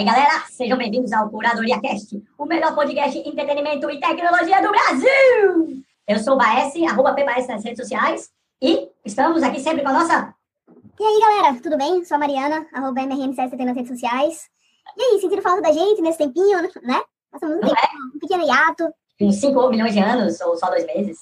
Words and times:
aí, 0.00 0.06
galera, 0.06 0.44
sejam 0.48 0.78
bem-vindos 0.78 1.12
ao 1.12 1.28
Curadoria 1.28 1.78
Cast, 1.78 2.18
o 2.38 2.46
melhor 2.46 2.74
podcast 2.74 3.22
de 3.22 3.28
entretenimento 3.28 3.90
e 3.90 4.00
tecnologia 4.00 4.62
do 4.62 4.70
Brasil! 4.70 5.84
Eu 6.08 6.18
sou 6.20 6.36
o 6.36 6.38
Baes, 6.38 6.72
arroba 6.88 7.12
PBaes 7.12 7.46
nas 7.46 7.62
redes 7.62 7.86
sociais, 7.86 8.30
e 8.62 8.88
estamos 9.04 9.42
aqui 9.42 9.60
sempre 9.60 9.82
com 9.82 9.90
a 9.90 9.92
nossa... 9.92 10.34
E 10.98 11.04
aí, 11.04 11.20
galera, 11.20 11.60
tudo 11.62 11.76
bem? 11.76 12.02
Sou 12.02 12.14
a 12.14 12.18
Mariana, 12.18 12.66
arroba 12.72 13.02
MRM7 13.02 13.58
nas 13.58 13.76
redes 13.76 13.88
sociais. 13.88 14.48
E 14.96 15.02
aí, 15.02 15.20
sentiram 15.20 15.42
falta 15.42 15.60
da 15.60 15.72
gente 15.72 16.00
nesse 16.00 16.16
tempinho, 16.16 16.62
né? 16.82 17.02
Passamos 17.30 17.58
um, 17.58 17.60
tempo, 17.60 17.74
é? 17.74 18.16
um 18.16 18.18
pequeno 18.18 18.46
hiato. 18.46 18.90
Uns 19.20 19.36
5 19.36 19.68
milhões 19.68 19.92
de 19.92 19.98
anos, 19.98 20.40
ou 20.40 20.56
só 20.56 20.70
dois 20.70 20.86
meses. 20.86 21.18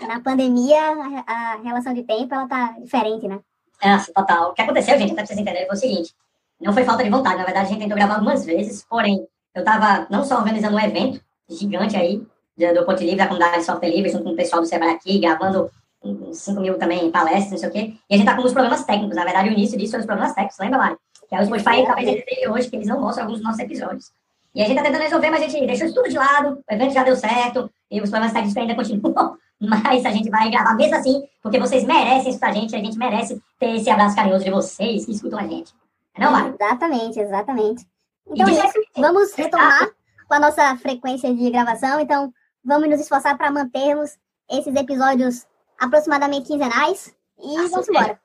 Na 0.00 0.20
pandemia, 0.20 0.80
a, 1.26 1.32
a 1.32 1.56
relação 1.56 1.92
de 1.92 2.02
tempo, 2.04 2.34
ela 2.34 2.48
tá 2.48 2.76
diferente, 2.80 3.28
né? 3.28 3.40
É, 3.82 3.98
total. 4.14 4.52
O 4.52 4.54
que 4.54 4.62
aconteceu, 4.62 4.98
gente, 4.98 5.12
até 5.12 5.16
pra 5.16 5.26
vocês 5.26 5.38
entenderem, 5.38 5.66
foi 5.66 5.76
o 5.76 5.78
seguinte. 5.78 6.14
Não 6.60 6.72
foi 6.72 6.84
falta 6.84 7.02
de 7.02 7.10
vontade, 7.10 7.38
na 7.38 7.44
verdade, 7.44 7.66
a 7.66 7.68
gente 7.70 7.80
tentou 7.80 7.96
gravar 7.96 8.14
algumas 8.14 8.44
vezes, 8.44 8.84
porém, 8.88 9.26
eu 9.54 9.64
tava 9.64 10.06
não 10.10 10.24
só 10.24 10.36
organizando 10.36 10.76
um 10.76 10.80
evento 10.80 11.20
gigante 11.48 11.96
aí, 11.96 12.22
do 12.74 12.84
Ponte 12.84 13.02
Livre, 13.02 13.16
da 13.16 13.26
comunidade 13.26 13.64
Software 13.64 13.88
Livre, 13.88 14.10
junto 14.10 14.24
com 14.24 14.30
o 14.30 14.36
pessoal 14.36 14.60
do 14.60 14.68
Sebrae 14.68 14.90
aqui, 14.90 15.18
gravando 15.18 15.70
5 16.32 16.60
mil 16.60 16.78
também 16.78 17.10
palestras, 17.10 17.50
não 17.50 17.58
sei 17.58 17.68
o 17.68 17.72
quê, 17.72 17.94
e 18.08 18.14
a 18.14 18.16
gente 18.18 18.26
tá 18.26 18.36
com 18.36 18.42
uns 18.42 18.52
problemas 18.52 18.84
técnicos, 18.84 19.16
na 19.16 19.24
verdade, 19.24 19.48
o 19.48 19.52
início 19.52 19.78
disso 19.78 19.92
foi 19.92 20.00
os 20.00 20.06
problemas 20.06 20.34
técnicos, 20.34 20.58
lembra, 20.58 20.78
Mari? 20.78 20.96
Que 21.28 21.34
é 21.34 21.40
o 21.40 21.44
Spotify 21.46 21.86
talvez 21.86 22.08
ele 22.26 22.48
hoje, 22.48 22.68
que 22.68 22.76
eles 22.76 22.88
não 22.88 23.00
mostram 23.00 23.24
alguns 23.24 23.38
dos 23.38 23.46
nossos 23.46 23.60
episódios. 23.60 24.10
E 24.54 24.62
a 24.62 24.66
gente 24.66 24.76
tá 24.76 24.82
tentando 24.82 25.02
resolver, 25.02 25.30
mas 25.30 25.42
a 25.42 25.48
gente 25.48 25.66
deixou 25.66 25.86
isso 25.86 25.94
tudo 25.94 26.08
de 26.08 26.18
lado, 26.18 26.62
o 26.68 26.74
evento 26.74 26.92
já 26.92 27.04
deu 27.04 27.16
certo, 27.16 27.70
e 27.90 28.00
os 28.00 28.10
problemas 28.10 28.32
técnicos 28.32 28.56
ainda 28.56 28.74
continuam, 28.74 29.36
mas 29.60 30.04
a 30.04 30.10
gente 30.10 30.28
vai 30.28 30.50
gravar 30.50 30.74
mesmo 30.74 30.96
assim, 30.96 31.22
porque 31.42 31.58
vocês 31.58 31.84
merecem 31.84 32.30
isso 32.30 32.40
pra 32.40 32.52
gente, 32.52 32.74
a 32.74 32.78
gente 32.78 32.98
merece 32.98 33.40
ter 33.58 33.76
esse 33.76 33.88
abraço 33.88 34.16
carinhoso 34.16 34.44
de 34.44 34.50
vocês 34.50 35.06
que 35.06 35.12
escutam 35.12 35.38
a 35.38 35.46
gente. 35.46 35.72
Não, 36.18 36.32
Mari? 36.32 36.54
Exatamente, 36.54 37.20
exatamente. 37.20 37.86
Então 38.26 38.48
isso, 38.48 38.80
vamos 38.96 39.34
retomar 39.34 39.90
com 40.28 40.34
a 40.34 40.40
nossa 40.40 40.76
frequência 40.76 41.34
de 41.34 41.50
gravação, 41.50 41.98
então 42.00 42.32
vamos 42.64 42.88
nos 42.88 43.00
esforçar 43.00 43.36
para 43.36 43.50
mantermos 43.50 44.16
esses 44.48 44.74
episódios 44.74 45.46
aproximadamente 45.78 46.46
quinzenais 46.46 47.14
e 47.38 47.56
ah, 47.56 47.68
vamos 47.70 47.88
embora. 47.88 48.20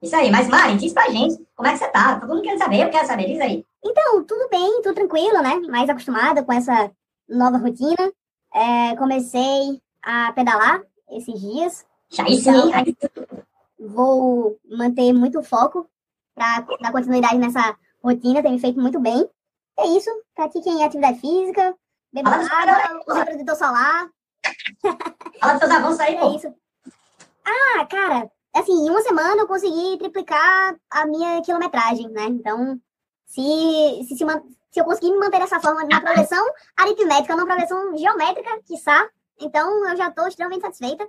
Isso 0.00 0.16
aí, 0.16 0.30
mas 0.30 0.48
Mari, 0.48 0.76
diz 0.76 0.92
pra 0.92 1.10
gente 1.10 1.44
como 1.54 1.68
é 1.68 1.72
que 1.72 1.78
você 1.78 1.88
tá. 1.88 2.18
Todo 2.18 2.28
mundo 2.28 2.42
quer 2.42 2.58
saber, 2.58 2.84
eu 2.84 2.90
quero 2.90 3.06
saber, 3.06 3.26
diz 3.26 3.40
aí. 3.40 3.64
Então, 3.84 4.24
tudo 4.24 4.48
bem, 4.48 4.82
tudo 4.82 4.94
tranquilo, 4.94 5.42
né? 5.42 5.56
Mais 5.68 5.88
acostumada 5.88 6.42
com 6.42 6.52
essa 6.52 6.90
nova 7.28 7.58
rotina. 7.58 8.12
É, 8.54 8.96
comecei 8.96 9.80
a 10.02 10.32
pedalar 10.32 10.82
esses 11.10 11.40
dias. 11.40 11.86
Já 12.10 12.24
isso 12.28 12.50
aí. 12.50 12.96
Vou 13.78 14.58
manter 14.68 15.12
muito 15.12 15.42
foco 15.42 15.88
para 16.34 16.60
dar 16.80 16.92
continuidade 16.92 17.38
nessa 17.38 17.76
rotina, 18.02 18.42
tem 18.42 18.52
me 18.52 18.60
feito 18.60 18.80
muito 18.80 19.00
bem. 19.00 19.28
É 19.78 19.86
isso, 19.86 20.10
pratiquem 20.34 20.84
atividade 20.84 21.20
física, 21.20 21.74
bebam 22.12 22.32
água, 22.32 23.02
usem 23.08 23.24
protetor 23.24 23.56
solar. 23.56 24.08
Fala 25.40 25.52
dos 25.52 25.60
seus 25.60 25.70
avanços 25.72 26.00
aí, 26.00 26.18
pô. 26.18 26.30
É 26.30 26.36
isso. 26.36 26.54
Ah, 27.44 27.86
cara, 27.86 28.30
assim, 28.54 28.72
em 28.72 28.90
uma 28.90 29.00
semana 29.02 29.42
eu 29.42 29.48
consegui 29.48 29.96
triplicar 29.98 30.76
a 30.90 31.06
minha 31.06 31.42
quilometragem, 31.42 32.08
né? 32.10 32.24
Então, 32.26 32.78
se, 33.26 34.04
se, 34.08 34.16
se, 34.16 34.24
se 34.70 34.80
eu 34.80 34.84
conseguir 34.84 35.10
me 35.10 35.18
manter 35.18 35.40
dessa 35.40 35.60
forma 35.60 35.84
na 35.84 36.00
progressão 36.00 36.44
aritmética, 36.76 37.34
na 37.34 37.46
progressão 37.46 37.96
geométrica, 37.96 38.60
quiçá, 38.66 39.08
então 39.40 39.88
eu 39.88 39.96
já 39.96 40.08
estou 40.08 40.28
extremamente 40.28 40.62
satisfeita. 40.62 41.08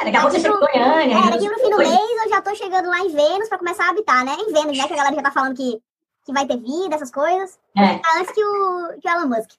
É, 0.00 0.04
daqui 0.04 0.16
a 0.16 0.20
pouco 0.20 0.36
você 0.36 0.40
chega 0.40 0.54
em 0.54 0.58
Goiânia. 0.58 1.16
É, 1.16 1.30
daqui 1.30 1.48
no 1.48 1.58
fim 1.58 1.70
do 1.70 1.78
mês 1.78 2.22
eu 2.24 2.28
já 2.28 2.42
tô 2.42 2.54
chegando 2.54 2.88
lá 2.88 2.98
em 3.00 3.08
Vênus 3.08 3.48
pra 3.48 3.58
começar 3.58 3.86
a 3.86 3.90
habitar, 3.90 4.24
né? 4.24 4.36
Em 4.40 4.52
Vênus, 4.52 4.76
né? 4.76 4.86
Que 4.88 4.92
a 4.92 4.96
galera 4.96 5.14
já 5.14 5.22
tá 5.22 5.30
falando 5.30 5.56
que, 5.56 5.80
que 6.24 6.32
vai 6.32 6.46
ter 6.46 6.56
vida, 6.56 6.96
essas 6.96 7.10
coisas. 7.10 7.58
É. 7.76 7.98
Tá 7.98 8.08
antes 8.18 8.32
que 8.32 8.44
o, 8.44 9.00
que 9.00 9.08
o 9.08 9.10
Elon 9.10 9.28
Musk. 9.28 9.50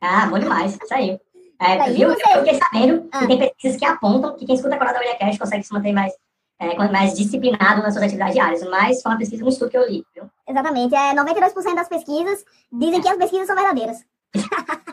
Ah, 0.00 0.26
bom 0.26 0.38
demais. 0.38 0.76
Isso 0.82 0.94
aí. 0.94 1.18
É, 1.58 1.90
viu? 1.90 2.10
Eu 2.10 2.16
fiquei 2.16 2.58
sabendo 2.58 3.08
ah. 3.12 3.18
que 3.20 3.26
tem 3.26 3.38
pesquisas 3.38 3.78
que 3.78 3.84
apontam 3.84 4.34
que 4.36 4.46
quem 4.46 4.54
escuta 4.54 4.74
a 4.74 4.78
Curadoria 4.78 5.16
Cash 5.16 5.38
consegue 5.38 5.62
se 5.62 5.72
manter 5.72 5.92
mais, 5.92 6.12
é, 6.58 6.74
mais 6.90 7.14
disciplinado 7.14 7.82
nas 7.82 7.92
suas 7.92 8.04
atividades 8.04 8.34
diárias. 8.34 8.62
Mas 8.68 9.02
foi 9.02 9.12
uma 9.12 9.18
pesquisa, 9.18 9.44
um 9.44 9.48
estudo 9.48 9.70
que 9.70 9.78
eu 9.78 9.88
li, 9.88 10.04
viu? 10.14 10.24
Exatamente. 10.48 10.94
É, 10.94 11.14
92% 11.14 11.74
das 11.74 11.88
pesquisas 11.88 12.44
dizem 12.72 13.00
que 13.00 13.08
as 13.08 13.16
pesquisas 13.16 13.46
são 13.46 13.56
verdadeiras. 13.56 13.98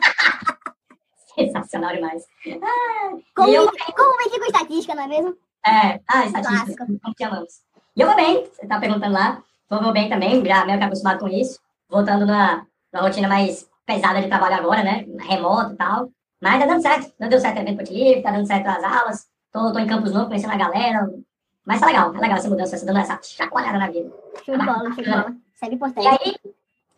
Sensacional 1.38 1.94
demais. 1.94 2.24
Ah, 2.62 3.10
como, 3.34 3.48
eu... 3.48 3.70
como 3.96 4.18
mentir 4.18 4.40
com 4.40 4.46
estatística, 4.46 4.94
não 4.94 5.02
é 5.04 5.06
mesmo? 5.06 5.36
É, 5.66 6.00
ah, 6.08 6.26
estatística, 6.26 6.86
como 6.86 7.14
te 7.14 7.24
amamos. 7.24 7.52
E 7.96 8.00
eu 8.00 8.06
vou 8.06 8.16
bem, 8.16 8.44
você 8.44 8.66
tá 8.66 8.78
perguntando 8.78 9.12
lá. 9.12 9.42
Vou 9.70 9.92
bem 9.92 10.08
também, 10.08 10.44
já 10.44 10.64
meio 10.64 10.78
que 10.78 10.84
acostumado 10.84 11.20
com 11.20 11.28
isso. 11.28 11.60
Voltando 11.88 12.24
na, 12.26 12.64
na 12.92 13.00
rotina 13.00 13.28
mais 13.28 13.68
pesada 13.84 14.20
de 14.20 14.28
trabalho 14.28 14.56
agora, 14.56 14.82
né? 14.82 15.06
Remoto 15.20 15.74
e 15.74 15.76
tal. 15.76 16.10
Mas 16.40 16.60
tá 16.60 16.66
dando 16.66 16.82
certo. 16.82 17.12
Não 17.18 17.28
deu 17.28 17.40
certo 17.40 17.58
o 17.58 17.60
evento 17.60 17.92
livre, 17.92 18.22
tá 18.22 18.30
dando 18.30 18.46
certo 18.46 18.66
as 18.66 18.84
aulas. 18.84 19.26
Tô, 19.52 19.72
tô 19.72 19.78
em 19.78 19.86
Campos 19.86 20.12
Novo, 20.12 20.26
conhecendo 20.26 20.52
a 20.52 20.56
galera. 20.56 21.08
Mas 21.66 21.80
tá 21.80 21.86
legal, 21.86 22.12
tá 22.12 22.20
legal 22.20 22.38
essa 22.38 22.48
mudança, 22.48 22.76
essa 22.76 22.86
dando 22.86 22.98
essa 22.98 23.20
chacoalhada 23.22 23.78
na 23.78 23.90
vida. 23.90 24.10
Show 24.44 24.56
de 24.56 24.64
bola, 24.64 24.94
show 24.94 25.04
de 25.04 25.10
bola. 25.10 25.36
Segue 25.54 25.74
importante. 25.74 26.04
E 26.04 26.08
aí, 26.08 26.36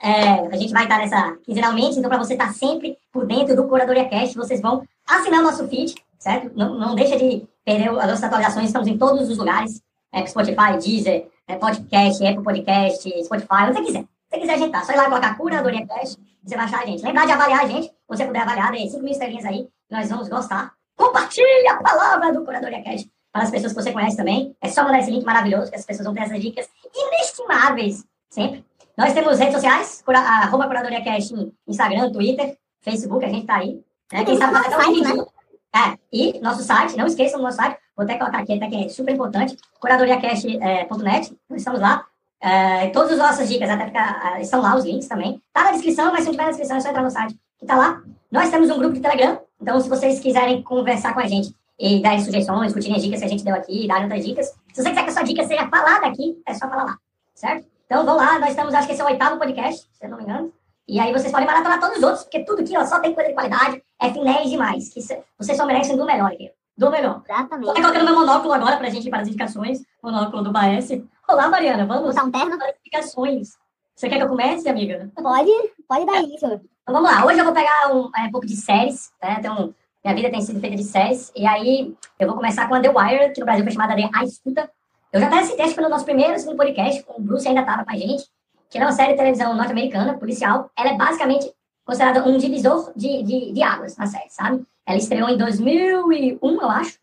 é, 0.02 0.46
a 0.46 0.56
gente 0.56 0.72
vai 0.72 0.84
estar 0.84 0.98
nessa 0.98 1.36
quinzenalmente, 1.44 1.98
então 1.98 2.08
para 2.08 2.18
você 2.18 2.32
estar 2.32 2.52
sempre 2.54 2.96
por 3.12 3.26
dentro 3.26 3.54
do 3.54 3.68
Curadoria 3.68 4.08
Cast, 4.08 4.36
vocês 4.36 4.60
vão 4.60 4.82
assinar 5.06 5.40
o 5.40 5.42
nosso 5.42 5.68
feed, 5.68 5.94
certo? 6.18 6.50
Não, 6.56 6.78
não 6.78 6.94
deixa 6.94 7.18
de 7.18 7.46
perder 7.64 7.90
as 7.90 8.08
nossas 8.08 8.24
atualizações, 8.24 8.66
estamos 8.66 8.88
em 8.88 8.96
todos 8.96 9.28
os 9.28 9.36
lugares, 9.36 9.82
é, 10.12 10.26
Spotify, 10.26 10.78
Deezer, 10.82 11.28
é, 11.46 11.56
Podcast, 11.56 12.26
Apple 12.26 12.42
Podcast, 12.42 13.24
Spotify, 13.24 13.64
onde 13.68 13.74
você 13.74 13.84
quiser. 13.84 14.00
Se 14.00 14.06
você 14.30 14.40
quiser, 14.40 14.54
a 14.54 14.56
gente 14.56 14.72
tá. 14.72 14.84
Só 14.84 14.92
ir 14.92 14.96
lá 14.96 15.04
colocar 15.04 15.36
Curadoria 15.36 15.86
Cast, 15.86 16.18
você 16.42 16.56
vai 16.56 16.64
achar 16.64 16.82
a 16.82 16.86
gente. 16.86 17.02
Lembrar 17.02 17.26
de 17.26 17.32
avaliar 17.32 17.60
a 17.60 17.66
gente, 17.66 17.88
se 17.88 17.94
você 18.08 18.24
puder 18.24 18.40
avaliar, 18.40 18.72
dê 18.72 18.88
5 18.88 19.02
mil 19.02 19.12
estrelinhas 19.12 19.44
aí, 19.44 19.68
nós 19.90 20.08
vamos 20.08 20.28
gostar. 20.28 20.72
Compartilhe 20.96 21.68
a 21.68 21.76
palavra 21.76 22.32
do 22.32 22.44
Curadoria 22.44 22.82
Cast 22.82 23.10
para 23.32 23.42
as 23.42 23.50
pessoas 23.50 23.72
que 23.72 23.82
você 23.82 23.92
conhece 23.92 24.16
também. 24.16 24.56
É 24.60 24.68
só 24.68 24.82
mandar 24.82 25.00
esse 25.00 25.10
link 25.10 25.24
maravilhoso, 25.24 25.70
que 25.70 25.76
as 25.76 25.84
pessoas 25.84 26.06
vão 26.06 26.14
ter 26.14 26.22
essas 26.22 26.40
dicas 26.40 26.68
inestimáveis, 26.94 28.04
sempre. 28.30 28.64
Nós 28.96 29.12
temos 29.12 29.38
redes 29.38 29.54
sociais, 29.54 30.02
cura, 30.04 30.18
arroba 30.18 30.66
Curadoria 30.66 31.02
Cast 31.02 31.34
em 31.34 31.52
Instagram, 31.66 32.12
Twitter, 32.12 32.56
Facebook, 32.82 33.24
a 33.24 33.28
gente 33.28 33.46
tá 33.46 33.56
aí. 33.56 33.80
Né? 34.12 34.24
Quem 34.24 34.36
sabe 34.36 34.52
fazer 34.54 34.88
um 34.88 34.92
vídeo. 34.92 35.16
Né? 35.16 35.24
É, 35.72 35.98
e 36.12 36.40
nosso 36.40 36.62
site, 36.64 36.96
não 36.96 37.06
esqueçam 37.06 37.38
do 37.38 37.44
nosso 37.44 37.56
site, 37.56 37.78
vou 37.96 38.04
até 38.04 38.16
colocar 38.16 38.38
aqui, 38.38 38.54
até 38.54 38.68
que 38.68 38.84
é 38.84 38.88
super 38.88 39.14
importante, 39.14 39.56
curadoriacast.net, 39.80 41.38
nós 41.48 41.60
estamos 41.60 41.80
lá. 41.80 42.04
É, 42.42 42.88
todas 42.88 43.12
as 43.12 43.18
nossas 43.18 43.48
dicas 43.48 43.68
até 43.68 43.86
ficar, 43.86 44.40
estão 44.40 44.60
lá, 44.60 44.74
os 44.74 44.84
links 44.84 45.06
também. 45.06 45.40
Tá 45.52 45.64
na 45.64 45.72
descrição, 45.72 46.10
mas 46.10 46.20
se 46.20 46.26
não 46.26 46.32
tiver 46.32 46.44
na 46.44 46.50
descrição, 46.50 46.76
é 46.76 46.80
só 46.80 46.88
entrar 46.88 47.02
no 47.02 47.10
site 47.10 47.38
que 47.58 47.66
tá 47.66 47.76
lá. 47.76 48.02
Nós 48.30 48.50
temos 48.50 48.70
um 48.70 48.78
grupo 48.78 48.94
de 48.94 49.00
Telegram, 49.00 49.40
então 49.60 49.80
se 49.80 49.88
vocês 49.88 50.18
quiserem 50.18 50.62
conversar 50.62 51.14
com 51.14 51.20
a 51.20 51.26
gente 51.26 51.54
e 51.78 52.02
darem 52.02 52.20
sugestões, 52.20 52.66
discutirem 52.66 52.96
as 52.96 53.02
dicas 53.02 53.20
que 53.20 53.26
a 53.26 53.28
gente 53.28 53.44
deu 53.44 53.54
aqui, 53.54 53.86
darem 53.86 54.04
outras 54.04 54.24
dicas, 54.24 54.46
se 54.72 54.82
você 54.82 54.88
quiser 54.90 55.04
que 55.04 55.10
a 55.10 55.12
sua 55.12 55.22
dica 55.22 55.44
seja 55.44 55.68
falada 55.68 56.06
aqui, 56.06 56.40
é 56.46 56.54
só 56.54 56.68
falar 56.68 56.84
lá, 56.84 56.98
certo? 57.34 57.69
Então 57.90 58.06
vão 58.06 58.14
lá, 58.14 58.38
nós 58.38 58.50
estamos, 58.50 58.72
acho 58.72 58.86
que 58.86 58.92
esse 58.92 59.02
é 59.02 59.04
o 59.04 59.08
oitavo 59.08 59.36
podcast, 59.36 59.84
se 59.92 60.06
eu 60.06 60.10
não 60.10 60.18
me 60.18 60.22
engano. 60.22 60.52
E 60.86 61.00
aí 61.00 61.12
vocês 61.12 61.32
podem 61.32 61.44
maratonar 61.44 61.80
todos 61.80 61.96
os 61.96 62.02
outros, 62.04 62.22
porque 62.22 62.44
tudo 62.44 62.62
aqui 62.62 62.78
ó, 62.78 62.86
só 62.86 63.00
tem 63.00 63.12
coisa 63.12 63.30
de 63.30 63.34
qualidade, 63.34 63.82
é 64.00 64.12
finés 64.12 64.48
demais. 64.48 64.94
Que 64.94 65.00
vocês 65.36 65.58
só 65.58 65.66
merecem 65.66 65.96
do 65.96 66.06
melhor 66.06 66.30
aqui. 66.30 66.52
Do 66.78 66.88
melhor. 66.88 67.20
Exatamente. 67.28 67.74
Tô 67.74 67.82
colocando 67.82 68.04
meu 68.04 68.14
monóculo 68.14 68.52
agora 68.52 68.76
pra 68.76 68.90
gente 68.90 69.08
ir 69.08 69.10
para 69.10 69.22
as 69.22 69.26
indicações. 69.26 69.82
Monóculo 70.00 70.44
do 70.44 70.52
Baes. 70.52 70.88
Olá, 71.28 71.48
Mariana, 71.48 71.84
vamos 71.84 72.16
um 72.16 72.30
terno? 72.30 72.56
para 72.56 72.68
as 72.68 72.76
indicações. 72.78 73.58
Você 73.96 74.08
quer 74.08 74.18
que 74.18 74.22
eu 74.22 74.28
comece, 74.28 74.68
amiga? 74.68 75.10
Pode, 75.16 75.50
pode 75.88 76.06
dar 76.06 76.22
isso. 76.22 76.46
Então 76.46 76.94
vamos 76.94 77.10
lá. 77.10 77.26
Hoje 77.26 77.40
eu 77.40 77.44
vou 77.44 77.52
pegar 77.52 77.92
um, 77.92 78.08
é, 78.16 78.28
um 78.28 78.30
pouco 78.30 78.46
de 78.46 78.54
séries, 78.54 79.10
né? 79.20 79.38
Então, 79.40 79.74
minha 80.04 80.14
vida 80.14 80.30
tem 80.30 80.40
sido 80.40 80.60
feita 80.60 80.76
de 80.76 80.84
séries. 80.84 81.32
E 81.34 81.44
aí 81.44 81.92
eu 82.20 82.28
vou 82.28 82.36
começar 82.36 82.68
com 82.68 82.74
a 82.76 82.80
The 82.80 82.88
Wire, 82.88 83.32
que 83.32 83.40
no 83.40 83.46
Brasil 83.46 83.64
foi 83.64 83.72
chamada 83.72 83.96
de 83.96 84.08
A 84.14 84.22
Escuta. 84.22 84.70
Eu 85.12 85.20
já 85.20 85.26
até 85.26 85.42
citei, 85.42 85.64
acho 85.64 85.74
que 85.74 85.80
no 85.80 85.88
nosso 85.88 86.04
primeiro, 86.04 86.38
segundo 86.38 86.56
podcast, 86.56 87.04
o 87.08 87.20
Bruce 87.20 87.48
ainda 87.48 87.62
estava 87.62 87.84
com 87.84 87.90
a 87.90 87.96
gente, 87.96 88.24
que 88.68 88.78
é 88.78 88.80
uma 88.80 88.92
série 88.92 89.12
de 89.12 89.18
televisão 89.18 89.54
norte-americana, 89.54 90.16
policial. 90.16 90.70
Ela 90.76 90.90
é 90.90 90.96
basicamente 90.96 91.52
considerada 91.84 92.28
um 92.28 92.38
divisor 92.38 92.92
de, 92.94 93.22
de, 93.24 93.52
de, 93.52 93.62
águas 93.62 93.96
na 93.96 94.06
série, 94.06 94.30
sabe? 94.30 94.64
Ela 94.86 94.98
estreou 94.98 95.28
em 95.28 95.36
2001, 95.36 96.38
eu 96.42 96.70
acho, 96.70 96.98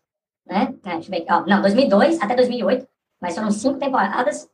né? 0.46 0.74
É, 0.84 0.94
deixa 0.94 1.14
eu 1.14 1.18
ver, 1.18 1.26
ó, 1.30 1.44
não, 1.46 1.60
2002 1.60 2.20
até 2.22 2.34
2008, 2.34 2.88
mas 3.20 3.34
foram 3.34 3.50
cinco 3.50 3.78
temporadas, 3.78 4.48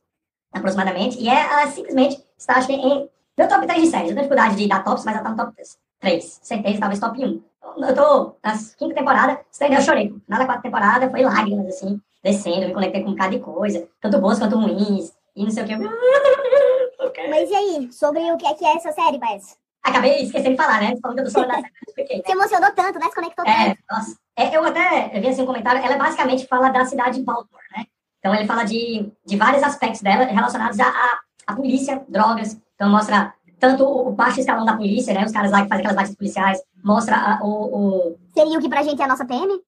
aproximadamente, 0.51 1.17
e 1.21 1.29
é, 1.29 1.45
ela 1.45 1.67
simplesmente 1.67 2.21
está, 2.37 2.55
acho 2.57 2.67
que, 2.67 2.73
em 2.73 3.09
meu 3.37 3.47
top 3.47 3.67
3 3.67 3.81
de 3.81 3.87
séries. 3.87 4.09
Eu 4.09 4.15
tenho 4.15 4.27
dificuldade 4.27 4.55
de 4.55 4.67
dar 4.67 4.83
tops, 4.83 5.03
mas 5.05 5.15
ela 5.15 5.29
está 5.29 5.29
no 5.29 5.51
top 5.51 5.61
3, 5.99 6.39
certeza, 6.41 6.79
talvez 6.79 6.99
top 6.99 7.25
1. 7.25 7.43
Eu 7.77 7.95
tô 7.95 8.35
na 8.43 8.53
quinta 8.77 8.95
temporada, 8.95 9.41
entendeu? 9.53 9.79
Eu 9.79 9.83
chorei. 9.83 10.15
Na 10.27 10.45
quarta 10.45 10.61
temporada 10.61 11.09
foi 11.09 11.21
lágrimas, 11.21 11.67
assim, 11.67 12.01
descendo, 12.25 12.65
me 12.65 12.73
conectei 12.73 13.03
com 13.03 13.09
um 13.09 13.11
bocado 13.11 13.37
de 13.37 13.39
coisa, 13.39 13.87
tanto 14.01 14.19
boas 14.19 14.39
quanto 14.39 14.57
ruins, 14.57 15.13
e 15.35 15.43
não 15.43 15.51
sei 15.51 15.63
o 15.63 15.67
que. 15.67 15.75
Mas 17.29 17.49
e 17.49 17.55
aí, 17.55 17.93
sobre 17.93 18.19
o 18.31 18.37
que 18.37 18.47
é, 18.47 18.53
que 18.55 18.65
é 18.65 18.75
essa 18.75 18.91
série, 18.91 19.19
Baez? 19.19 19.55
Acabei 19.83 20.23
esquecendo 20.23 20.55
de 20.55 20.57
falar, 20.57 20.81
né? 20.81 20.95
Falando 20.99 21.21
que 21.21 21.27
eu 21.29 21.33
tô 21.33 21.45
da 21.45 21.61
série, 21.61 22.23
Se 22.25 22.31
emocionou 22.31 22.71
tanto, 22.71 22.97
né? 22.97 23.05
Se 23.05 23.15
conectou 23.15 23.45
é, 23.45 23.67
tanto. 23.67 23.79
Nossa. 23.91 24.17
É, 24.35 24.57
eu 24.57 24.65
até 24.65 25.19
vi 25.19 25.27
assim 25.27 25.43
um 25.43 25.45
comentário, 25.45 25.83
ela 25.83 25.97
basicamente 25.97 26.47
fala 26.47 26.69
da 26.69 26.83
cidade 26.83 27.19
de 27.19 27.23
Baltimore, 27.23 27.61
né? 27.77 27.85
Então 28.17 28.33
ele 28.33 28.47
fala 28.47 28.63
de, 28.63 29.11
de 29.23 29.37
vários 29.37 29.61
aspectos 29.61 30.01
dela 30.01 30.25
relacionados 30.25 30.79
à, 30.79 30.87
à, 30.87 31.19
à 31.45 31.55
polícia, 31.55 32.03
drogas. 32.09 32.59
Então 32.73 32.89
mostra 32.89 33.35
tanto 33.59 33.85
o 33.85 34.11
baixo 34.11 34.39
escalão 34.39 34.65
da 34.65 34.75
polícia, 34.75 35.13
né? 35.13 35.23
Os 35.23 35.31
caras 35.31 35.51
lá 35.51 35.61
que 35.61 35.69
fazem 35.69 35.85
aquelas 35.85 35.95
baixas 35.95 36.15
policiais, 36.15 36.59
mostra 36.83 37.15
a, 37.15 37.43
o, 37.43 37.49
o, 37.49 38.19
Seria 38.33 38.57
o 38.57 38.61
que 38.61 38.69
pra 38.69 38.81
gente 38.81 38.99
é 38.99 39.05
a 39.05 39.07
nossa 39.07 39.25
PM? 39.25 39.61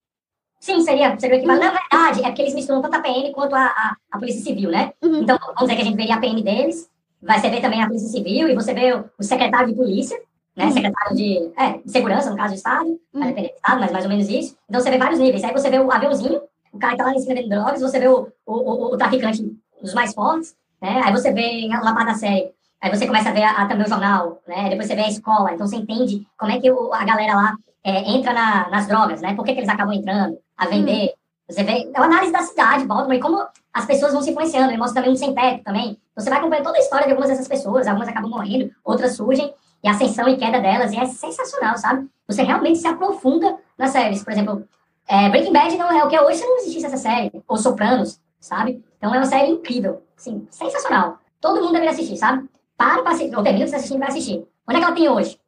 Sim, 0.60 0.82
seria, 0.82 1.18
seria 1.20 1.36
o 1.36 1.40
equivalente. 1.40 1.66
Na 1.66 1.72
verdade, 1.80 2.22
é 2.22 2.28
porque 2.28 2.42
eles 2.42 2.54
misturam 2.56 2.82
tanto 2.82 2.96
a 2.96 3.00
PM 3.02 3.32
quanto 3.32 3.56
a, 3.56 3.66
a, 3.66 3.96
a 4.12 4.18
Polícia 4.20 4.42
Civil, 4.42 4.70
né? 4.72 4.92
Uhum. 5.04 5.22
Então, 5.22 5.38
vamos 5.40 5.62
dizer 5.62 5.76
que 5.76 5.82
a 5.82 5.86
gente 5.86 5.96
veria 5.98 6.16
a 6.16 6.20
PM 6.20 6.42
deles, 6.44 6.90
vai 7.22 7.40
você 7.40 7.50
ver 7.50 7.62
também 7.62 7.82
a 7.82 7.88
Polícia 7.88 8.10
Civil, 8.10 8.50
e 8.50 8.56
você 8.56 8.74
vê 8.74 8.94
o, 8.94 9.06
o 9.20 9.24
secretário 9.24 9.68
de 9.70 9.76
polícia, 9.76 10.18
né? 10.56 10.66
Uhum. 10.66 10.72
Secretário 10.72 11.16
de, 11.16 11.52
é, 11.58 11.78
de 11.78 11.92
segurança, 11.92 12.30
no 12.32 12.36
caso 12.38 12.54
do 12.54 12.58
Estado, 12.58 13.00
vai 13.14 13.28
depender 13.30 13.50
do 13.50 13.56
Estado, 13.56 13.80
mas 13.82 13.92
mais 13.92 14.06
ou 14.06 14.10
menos 14.10 14.28
isso. 14.30 14.58
Então, 14.68 14.82
você 14.82 14.90
vê 14.90 14.98
vários 14.98 15.20
níveis. 15.20 15.44
Aí 15.44 15.54
você 15.54 15.70
vê 15.70 15.80
o 15.80 15.92
aviãozinho, 15.92 16.42
o 16.74 16.80
cara 16.80 16.94
que 16.94 16.98
tá 17.00 17.06
lá 17.06 17.14
em 17.14 17.20
cima 17.20 17.36
vendendo 17.36 17.50
drogas, 17.50 17.82
você 17.82 18.00
vê 18.00 18.08
o, 18.08 18.28
o, 18.46 18.54
o, 18.54 18.94
o 18.94 18.98
traficante 18.98 19.44
dos 19.82 19.94
mais 19.94 20.14
fortes, 20.14 20.56
né? 20.82 21.02
Aí 21.04 21.12
você 21.12 21.32
vê 21.32 21.68
uma 21.68 21.94
parte 21.94 22.08
da 22.08 22.14
série. 22.16 22.52
Aí 22.82 22.90
você 22.96 23.06
começa 23.08 23.30
a 23.30 23.32
ver 23.32 23.44
a, 23.44 23.52
a- 23.52 23.66
também 23.68 23.86
o 23.86 23.90
jornal, 23.90 24.42
né? 24.48 24.70
Depois 24.70 24.88
você 24.88 24.96
vê 24.96 25.02
a 25.02 25.08
escola. 25.08 25.54
Então 25.54 25.68
você 25.68 25.78
entende 25.78 26.28
como 26.38 26.52
é 26.52 26.60
que 26.60 26.70
o- 26.72 26.94
a 26.94 27.04
galera 27.06 27.36
lá 27.36 27.56
é, 27.84 28.12
entra 28.12 28.34
na- 28.34 28.70
nas 28.70 28.88
drogas, 28.88 29.22
né? 29.22 29.34
Por 29.36 29.46
que, 29.46 29.54
que 29.54 29.60
eles 29.60 29.70
acabam 29.70 29.94
entrando 29.96 30.38
a 30.58 30.68
vender. 30.68 31.14
Você 31.50 31.64
vê 31.64 31.90
é 31.94 32.00
uma 32.00 32.08
análise 32.08 32.32
da 32.32 32.42
cidade, 32.42 32.86
Baltimore, 32.86 33.16
e 33.16 33.22
como 33.22 33.46
as 33.74 33.86
pessoas 33.86 34.12
vão 34.12 34.22
se 34.22 34.32
influenciando. 34.32 34.70
Ele 34.70 34.78
mostra 34.78 34.96
também 34.96 35.14
um 35.14 35.16
sem 35.16 35.34
teto 35.34 35.64
também. 35.64 35.92
Então, 35.92 36.24
Você 36.24 36.30
vai 36.30 36.40
acompanhando 36.40 36.66
toda 36.66 36.78
a 36.78 36.82
história 36.82 37.06
de 37.06 37.12
algumas 37.12 37.30
dessas 37.30 37.48
pessoas. 37.48 37.88
Algumas 37.88 38.10
acabam 38.10 38.30
morrendo, 38.30 38.72
outras 38.84 39.16
surgem. 39.16 39.54
E 39.84 39.88
a 39.88 39.92
ascensão 39.92 40.28
e 40.28 40.36
queda 40.36 40.60
delas. 40.60 40.92
E 40.92 40.98
é 40.98 41.06
sensacional, 41.06 41.78
sabe? 41.78 42.10
Você 42.28 42.42
realmente 42.42 42.80
se 42.80 42.88
aprofunda 42.88 43.58
nas 43.78 43.92
séries. 43.92 44.24
Por 44.24 44.34
exemplo, 44.34 44.68
é, 45.08 45.30
Breaking 45.30 45.54
Bad 45.54 45.78
não 45.78 45.92
é 45.92 46.04
o 46.04 46.10
que 46.10 46.16
é 46.16 46.22
hoje 46.22 46.40
se 46.40 46.46
não 46.46 46.58
existisse 46.58 46.88
essa 46.88 46.98
série. 46.98 47.32
Ou 47.48 47.58
Sopranos, 47.58 48.20
sabe? 48.40 48.84
Então 48.98 49.14
é 49.14 49.18
uma 49.18 49.26
série 49.26 49.52
incrível. 49.52 50.02
Assim, 50.18 50.46
sensacional. 50.50 51.20
Todo 51.40 51.62
mundo 51.62 51.74
deveria 51.74 51.92
assistir, 51.92 52.18
sabe? 52.18 52.50
Para 52.76 53.04
pra 53.04 53.12
assistir. 53.12 53.36
Ou 53.36 53.44
termina 53.44 53.66
de 53.66 53.76
assistir 53.76 53.98
vai 53.98 54.08
assistir. 54.10 54.46
Onde 54.68 54.78
é 54.78 54.80
que 54.80 54.86
ela 54.86 54.96
tem 54.96 55.10
hoje? 55.10 55.40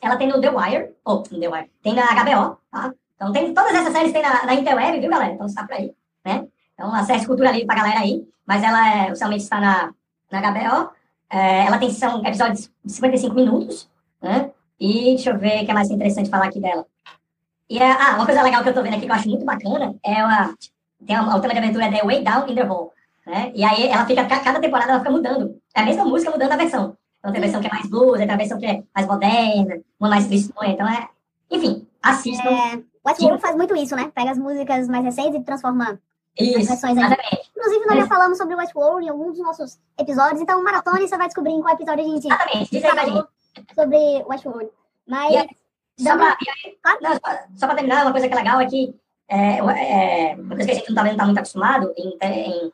Ela 0.00 0.16
tem 0.16 0.28
no 0.28 0.40
The 0.40 0.50
Wire. 0.50 0.94
Ou, 1.04 1.24
no 1.30 1.40
The 1.40 1.48
Wire. 1.48 1.70
Tem 1.82 1.94
na 1.94 2.02
HBO, 2.02 2.58
tá? 2.70 2.92
Então 3.18 3.32
tem 3.32 3.52
todas 3.52 3.74
essas 3.74 3.92
séries 3.92 4.12
tem 4.12 4.22
na, 4.22 4.46
na 4.46 4.54
Interweb, 4.54 5.00
viu, 5.00 5.10
galera? 5.10 5.32
Então 5.32 5.46
está 5.46 5.64
por 5.66 5.74
aí, 5.74 5.92
né? 6.24 6.46
Então 6.74 6.94
acesse 6.94 7.26
Cultura 7.26 7.50
Livre 7.50 7.66
pra 7.66 7.74
galera 7.76 7.98
aí. 8.00 8.24
Mas 8.46 8.62
ela 8.62 8.96
é, 8.96 9.06
oficialmente 9.08 9.42
está 9.42 9.60
na, 9.60 9.92
na 10.30 10.40
HBO. 10.40 10.90
É, 11.30 11.66
ela 11.66 11.78
tem 11.78 11.90
são 11.90 12.24
episódios 12.24 12.70
de 12.84 12.92
55 12.92 13.34
minutos, 13.34 13.90
né? 14.22 14.50
E 14.80 15.14
deixa 15.16 15.30
eu 15.30 15.38
ver 15.38 15.62
o 15.62 15.64
que 15.64 15.70
é 15.70 15.74
mais 15.74 15.90
interessante 15.90 16.30
falar 16.30 16.46
aqui 16.46 16.60
dela. 16.60 16.86
E 17.68 17.78
é, 17.78 17.90
ah, 17.90 18.14
uma 18.14 18.24
coisa 18.24 18.40
legal 18.42 18.62
que 18.62 18.68
eu 18.68 18.74
tô 18.74 18.82
vendo 18.82 18.94
aqui 18.94 19.04
que 19.06 19.10
eu 19.10 19.14
acho 19.14 19.28
muito 19.28 19.44
bacana 19.44 19.94
é 20.04 20.24
uma, 20.24 20.54
tem 21.04 21.18
uma, 21.18 21.36
o 21.36 21.40
tema 21.40 21.52
de 21.52 21.58
aventura 21.58 21.86
é 21.86 21.90
The 21.90 22.04
Way 22.04 22.22
Down 22.24 22.48
in 22.48 22.54
the 22.54 22.64
Hole, 22.64 22.90
né? 23.26 23.52
E 23.54 23.64
aí 23.64 23.88
ela 23.88 24.06
fica, 24.06 24.24
ca- 24.24 24.40
cada 24.40 24.60
temporada 24.60 24.92
ela 24.92 25.00
fica 25.00 25.10
mudando. 25.10 25.60
É 25.74 25.80
a 25.80 25.84
mesma 25.84 26.04
música 26.04 26.30
mudando 26.30 26.52
a 26.52 26.56
versão. 26.56 26.96
Então 27.18 27.32
tem 27.32 27.40
a 27.40 27.44
versão 27.44 27.60
que 27.60 27.66
é 27.66 27.70
mais 27.70 27.86
blues, 27.90 28.18
tem 28.18 28.30
a 28.30 28.36
versão 28.36 28.58
que 28.58 28.64
é 28.66 28.82
mais 28.94 29.06
moderna, 29.06 29.80
uma 30.00 30.08
mais 30.08 30.26
tristonha. 30.28 30.70
Então 30.72 30.88
é, 30.88 31.08
enfim, 31.50 31.86
assistam. 32.02 32.48
É, 32.48 32.80
Westworld 33.08 33.40
faz 33.40 33.56
muito 33.56 33.74
isso, 33.76 33.96
né? 33.96 34.10
Pega 34.14 34.30
as 34.30 34.38
músicas 34.38 34.88
mais 34.88 35.04
recentes 35.04 35.40
e 35.40 35.42
transforma 35.42 36.00
as 36.38 36.46
Isso, 36.46 36.68
versões 36.68 36.96
aí. 36.96 37.04
exatamente, 37.04 37.50
Inclusive, 37.56 37.86
nós 37.86 37.98
já 37.98 38.06
falamos 38.06 38.38
sobre 38.38 38.54
Westworld 38.54 39.06
em 39.06 39.10
alguns 39.10 39.36
dos 39.36 39.44
nossos 39.44 39.78
episódios, 39.98 40.40
então 40.40 40.62
maratona 40.62 41.00
e 41.00 41.08
você 41.08 41.16
vai 41.16 41.26
descobrir 41.26 41.52
em 41.52 41.60
qual 41.60 41.74
episódio 41.74 42.04
a 42.04 42.08
gente 42.08 42.26
exatamente. 42.26 42.70
Diz 42.70 42.84
aí 42.84 43.24
sobre 43.74 44.24
Westworld. 44.28 44.70
Mas, 45.06 45.36
aí, 45.36 45.48
Só 45.98 46.16
não, 46.16 46.18
pra 46.18 47.74
terminar, 47.74 48.02
uma 48.02 48.12
coisa 48.12 48.28
que 48.28 48.34
é 48.34 48.36
legal 48.36 48.60
é 48.60 48.66
que 48.66 48.94
é, 49.28 49.58
é, 49.58 50.34
uma 50.36 50.54
coisa 50.54 50.64
que 50.64 50.70
a 50.70 50.74
gente 50.74 50.88
não 50.88 50.94
tá, 50.94 51.02
vendo, 51.02 51.16
tá 51.16 51.24
muito 51.24 51.38
acostumado 51.38 51.92
em, 51.96 52.16
em, 52.22 52.72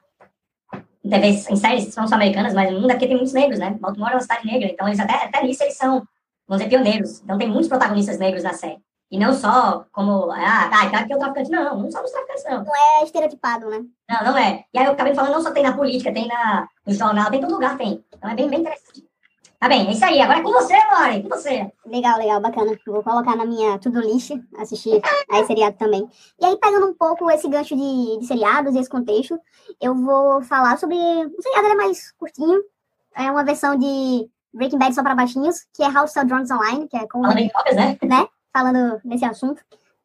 em 1.04 1.10
TVs, 1.10 1.48
em 1.48 1.56
séries, 1.56 1.96
não 1.96 2.06
só 2.06 2.14
americanas, 2.16 2.54
mas 2.54 2.70
no 2.70 2.80
mundo 2.80 2.90
é 2.90 2.94
porque 2.94 3.06
tem 3.06 3.16
muitos 3.16 3.32
negros, 3.32 3.58
né? 3.58 3.70
Baltimore 3.80 4.10
é 4.10 4.14
uma 4.14 4.20
cidade 4.20 4.46
negra, 4.46 4.68
então 4.68 4.86
eles 4.86 5.00
até, 5.00 5.14
até 5.24 5.42
nisso 5.42 5.62
eles 5.62 5.76
são, 5.76 6.06
vamos 6.46 6.62
dizer, 6.62 6.68
pioneiros. 6.68 7.20
Então 7.22 7.38
tem 7.38 7.48
muitos 7.48 7.68
protagonistas 7.68 8.18
negros 8.18 8.42
na 8.42 8.52
série. 8.52 8.78
E 9.14 9.16
não 9.16 9.32
só 9.32 9.86
como, 9.92 10.28
ah, 10.32 10.68
tá, 10.68 10.90
tá, 10.90 11.04
que 11.04 11.12
é 11.12 11.16
o 11.16 11.20
traficante. 11.20 11.48
Não, 11.48 11.78
não 11.78 11.88
somos 11.88 12.10
traficantes, 12.10 12.44
não. 12.50 12.64
é 12.74 13.04
estereotipado, 13.04 13.70
né? 13.70 13.84
Não, 14.10 14.32
não 14.32 14.36
é. 14.36 14.64
E 14.74 14.78
aí 14.78 14.86
eu 14.86 14.90
acabei 14.90 15.14
falando, 15.14 15.34
não 15.34 15.40
só 15.40 15.52
tem 15.52 15.62
na 15.62 15.76
política, 15.76 16.12
tem 16.12 16.26
na, 16.26 16.66
no 16.84 16.92
jornal, 16.92 17.30
tem 17.30 17.38
em 17.38 17.42
todo 17.42 17.54
lugar, 17.54 17.76
tem. 17.76 18.04
Então 18.12 18.28
é 18.28 18.34
bem, 18.34 18.48
bem 18.48 18.58
interessante. 18.58 19.06
Tá 19.60 19.68
bem, 19.68 19.86
é 19.86 19.92
isso 19.92 20.04
aí. 20.04 20.20
Agora 20.20 20.40
é 20.40 20.42
com 20.42 20.50
você, 20.50 20.74
Lore, 20.74 21.22
com 21.22 21.28
você. 21.28 21.70
Legal, 21.86 22.18
legal, 22.18 22.40
bacana. 22.40 22.76
Vou 22.84 23.04
colocar 23.04 23.36
na 23.36 23.46
minha 23.46 23.78
to-do 23.78 24.00
list, 24.00 24.32
assistir 24.58 25.00
a 25.30 25.38
esse 25.38 25.46
seriado 25.46 25.76
também. 25.76 26.08
E 26.40 26.44
aí, 26.44 26.58
pegando 26.58 26.86
um 26.88 26.94
pouco 26.94 27.30
esse 27.30 27.48
gancho 27.48 27.76
de, 27.76 28.18
de 28.18 28.26
seriados 28.26 28.74
e 28.74 28.80
esse 28.80 28.90
contexto, 28.90 29.38
eu 29.80 29.94
vou 29.94 30.42
falar 30.42 30.76
sobre. 30.76 30.96
O 30.96 31.40
seriado 31.40 31.68
é 31.68 31.74
mais 31.76 32.10
curtinho. 32.18 32.60
É 33.14 33.30
uma 33.30 33.44
versão 33.44 33.78
de 33.78 34.28
Breaking 34.52 34.78
Bad 34.78 34.92
só 34.92 35.04
para 35.04 35.14
baixinhos, 35.14 35.60
que 35.72 35.84
é 35.84 35.92
to 35.92 36.08
Sell 36.08 36.24
Drugs 36.24 36.50
Online, 36.50 36.88
que 36.88 36.96
é 36.96 37.06
como 37.06 37.22
Falando 37.22 37.38
em 37.38 37.48
drogas, 37.48 37.76
né? 37.76 37.96
Falando 38.58 39.00
desse 39.04 39.24
assunto, 39.24 39.60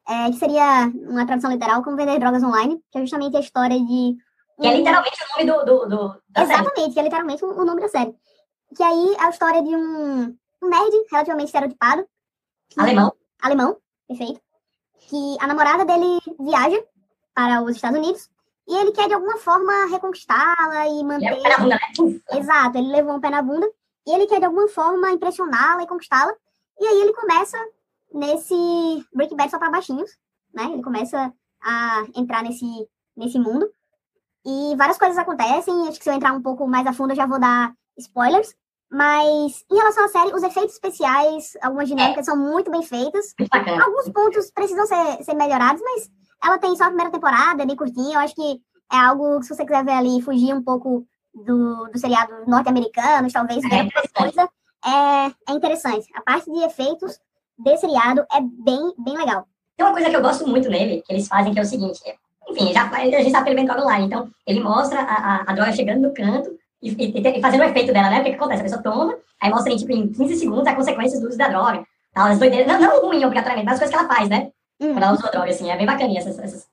é, 0.08 0.26
que 0.30 0.36
seria 0.38 0.90
uma 1.08 1.24
tradução 1.24 1.50
literal 1.52 1.82
como 1.84 1.96
vender 1.96 2.18
drogas 2.18 2.42
online, 2.42 2.82
que 2.90 2.98
é 2.98 3.00
justamente 3.02 3.36
a 3.36 3.40
história 3.40 3.78
de. 3.78 4.16
Que 4.60 4.66
é 4.66 4.70
um- 4.70 4.76
literalmente 4.76 5.16
o 5.22 5.46
nome 5.46 5.64
do, 5.64 5.64
do, 5.64 5.86
do 5.88 6.22
da 6.28 6.44
série. 6.46 6.52
Exatamente, 6.60 6.92
que 6.94 7.00
é 7.00 7.02
literalmente 7.02 7.44
o 7.44 7.64
nome 7.64 7.80
da 7.80 7.88
série. 7.88 8.14
Que 8.76 8.82
aí 8.82 9.14
é 9.18 9.22
a 9.24 9.30
história 9.30 9.62
de 9.62 9.74
um, 9.74 10.36
um 10.62 10.68
nerd 10.68 11.06
relativamente 11.10 11.46
estereotipado. 11.46 12.04
que- 12.68 12.80
Alemão. 12.80 13.12
Alemão, 13.40 13.76
perfeito. 14.06 14.40
Que 15.08 15.36
a 15.40 15.46
namorada 15.46 15.84
dele 15.84 16.20
viaja 16.38 16.82
para 17.34 17.62
os 17.62 17.74
Estados 17.76 17.98
Unidos 17.98 18.28
e 18.68 18.76
ele 18.76 18.92
quer 18.92 19.08
de 19.08 19.14
alguma 19.14 19.38
forma 19.38 19.86
reconquistá-la 19.86 20.86
e 20.86 20.90
Ele 20.98 21.04
manter. 21.04 21.26
é 21.26 21.32
o 21.34 21.42
pé 21.42 21.48
na 21.48 21.56
bunda, 21.58 21.74
né? 21.76 22.38
Exato, 22.38 22.78
ele 22.78 22.88
levou 22.92 23.14
um 23.14 23.20
pé 23.20 23.30
na 23.30 23.42
bunda 23.42 23.66
e 24.06 24.12
ele 24.14 24.26
quer 24.26 24.38
de 24.40 24.44
alguma 24.44 24.68
forma 24.68 25.10
impressioná-la 25.10 25.82
e 25.82 25.86
conquistá-la. 25.86 26.32
E 26.78 26.86
aí 26.86 27.00
ele 27.00 27.12
começa 27.14 27.56
nesse 28.12 28.54
Breaking 29.14 29.36
Bad 29.36 29.50
só 29.50 29.58
para 29.58 29.70
baixinhos, 29.70 30.10
né? 30.54 30.64
Ele 30.72 30.82
começa 30.82 31.32
a 31.62 32.04
entrar 32.14 32.42
nesse, 32.42 32.66
nesse 33.16 33.38
mundo. 33.38 33.70
E 34.44 34.74
várias 34.76 34.98
coisas 34.98 35.18
acontecem. 35.18 35.88
Acho 35.88 35.98
que 35.98 36.04
se 36.04 36.10
eu 36.10 36.14
entrar 36.14 36.32
um 36.32 36.42
pouco 36.42 36.66
mais 36.66 36.86
a 36.86 36.92
fundo, 36.92 37.12
eu 37.12 37.16
já 37.16 37.26
vou 37.26 37.38
dar 37.38 37.72
spoilers. 37.98 38.54
Mas 38.90 39.64
em 39.70 39.76
relação 39.76 40.04
à 40.04 40.08
série, 40.08 40.34
os 40.34 40.42
efeitos 40.42 40.74
especiais, 40.74 41.56
algumas 41.62 41.88
dinâmicas 41.88 42.26
são 42.26 42.36
muito 42.36 42.70
bem 42.70 42.82
feitas. 42.82 43.34
Bacana. 43.50 43.84
Alguns 43.84 44.08
pontos 44.08 44.50
precisam 44.50 44.84
ser, 44.86 45.22
ser 45.22 45.34
melhorados, 45.34 45.80
mas 45.82 46.10
ela 46.42 46.58
tem 46.58 46.74
só 46.74 46.84
a 46.84 46.88
primeira 46.88 47.12
temporada, 47.12 47.62
é 47.62 47.66
bem 47.66 47.76
curtinha. 47.76 48.16
Eu 48.16 48.20
acho 48.20 48.34
que 48.34 48.60
é 48.92 48.96
algo 48.96 49.38
que, 49.38 49.46
se 49.46 49.54
você 49.54 49.64
quiser 49.64 49.84
ver 49.84 49.92
ali, 49.92 50.20
fugir 50.22 50.52
um 50.52 50.62
pouco 50.62 51.06
do, 51.32 51.86
do 51.86 51.98
seriado 51.98 52.32
norte-americanos, 52.48 53.32
talvez 53.32 53.62
É 53.64 53.82
interessante. 53.82 54.12
coisa, 54.12 54.48
é, 54.84 55.52
é 55.52 55.52
interessante. 55.54 56.06
A 56.16 56.22
parte 56.22 56.50
de 56.50 56.58
efeitos 56.64 57.16
desse 57.62 57.80
seriado 57.86 58.20
é 58.32 58.40
bem, 58.40 58.92
bem 58.98 59.16
legal. 59.16 59.46
Tem 59.76 59.86
uma 59.86 59.92
coisa 59.92 60.10
que 60.10 60.16
eu 60.16 60.22
gosto 60.22 60.46
muito 60.46 60.68
nele, 60.68 61.02
que 61.06 61.12
eles 61.12 61.26
fazem, 61.28 61.52
que 61.52 61.58
é 61.58 61.62
o 61.62 61.66
seguinte. 61.66 62.00
é- 62.06 62.14
Enfim, 62.50 62.72
já, 62.72 62.88
a 62.90 63.04
gente 63.04 63.30
sabe 63.30 63.44
que 63.44 63.50
ele 63.50 63.56
vem 63.56 63.64
droga 63.64 63.82
online. 63.82 64.06
Então, 64.06 64.28
ele 64.46 64.60
mostra 64.60 65.00
a, 65.00 65.36
a, 65.36 65.40
a 65.46 65.52
droga 65.54 65.72
chegando 65.72 66.00
no 66.02 66.12
canto 66.12 66.50
e, 66.82 66.90
e- 66.90 67.38
e 67.38 67.40
fazendo 67.40 67.60
o 67.60 67.64
efeito 67.64 67.92
dela, 67.92 68.10
né? 68.10 68.20
O 68.20 68.24
que, 68.24 68.30
que 68.30 68.36
acontece? 68.36 68.60
A 68.60 68.64
pessoa 68.64 68.82
toma, 68.82 69.16
aí 69.40 69.50
mostra 69.50 69.72
em, 69.72 69.76
tipo, 69.76 69.92
em 69.92 70.08
15 70.12 70.36
segundos 70.36 70.66
as 70.66 70.74
consequências 70.74 71.20
do 71.20 71.28
uso 71.28 71.38
da 71.38 71.48
droga. 71.48 71.84
Tal, 72.12 72.26
as 72.26 72.38
doideiras. 72.38 72.66
Não, 72.66 72.80
não 72.80 73.06
ruim, 73.06 73.24
obrigatoriamente, 73.24 73.66
mas 73.66 73.74
as 73.74 73.80
coisas 73.80 73.94
que 73.96 74.04
ela 74.04 74.12
faz, 74.14 74.28
né? 74.28 74.50
Hum. 74.80 74.92
Quando 74.92 75.02
ela 75.02 75.12
usa 75.12 75.28
a 75.28 75.30
droga, 75.30 75.50
assim. 75.50 75.70
É 75.70 75.76
bem 75.76 75.86
bacaninha 75.86 76.20
essas, 76.20 76.38
essas 76.38 76.66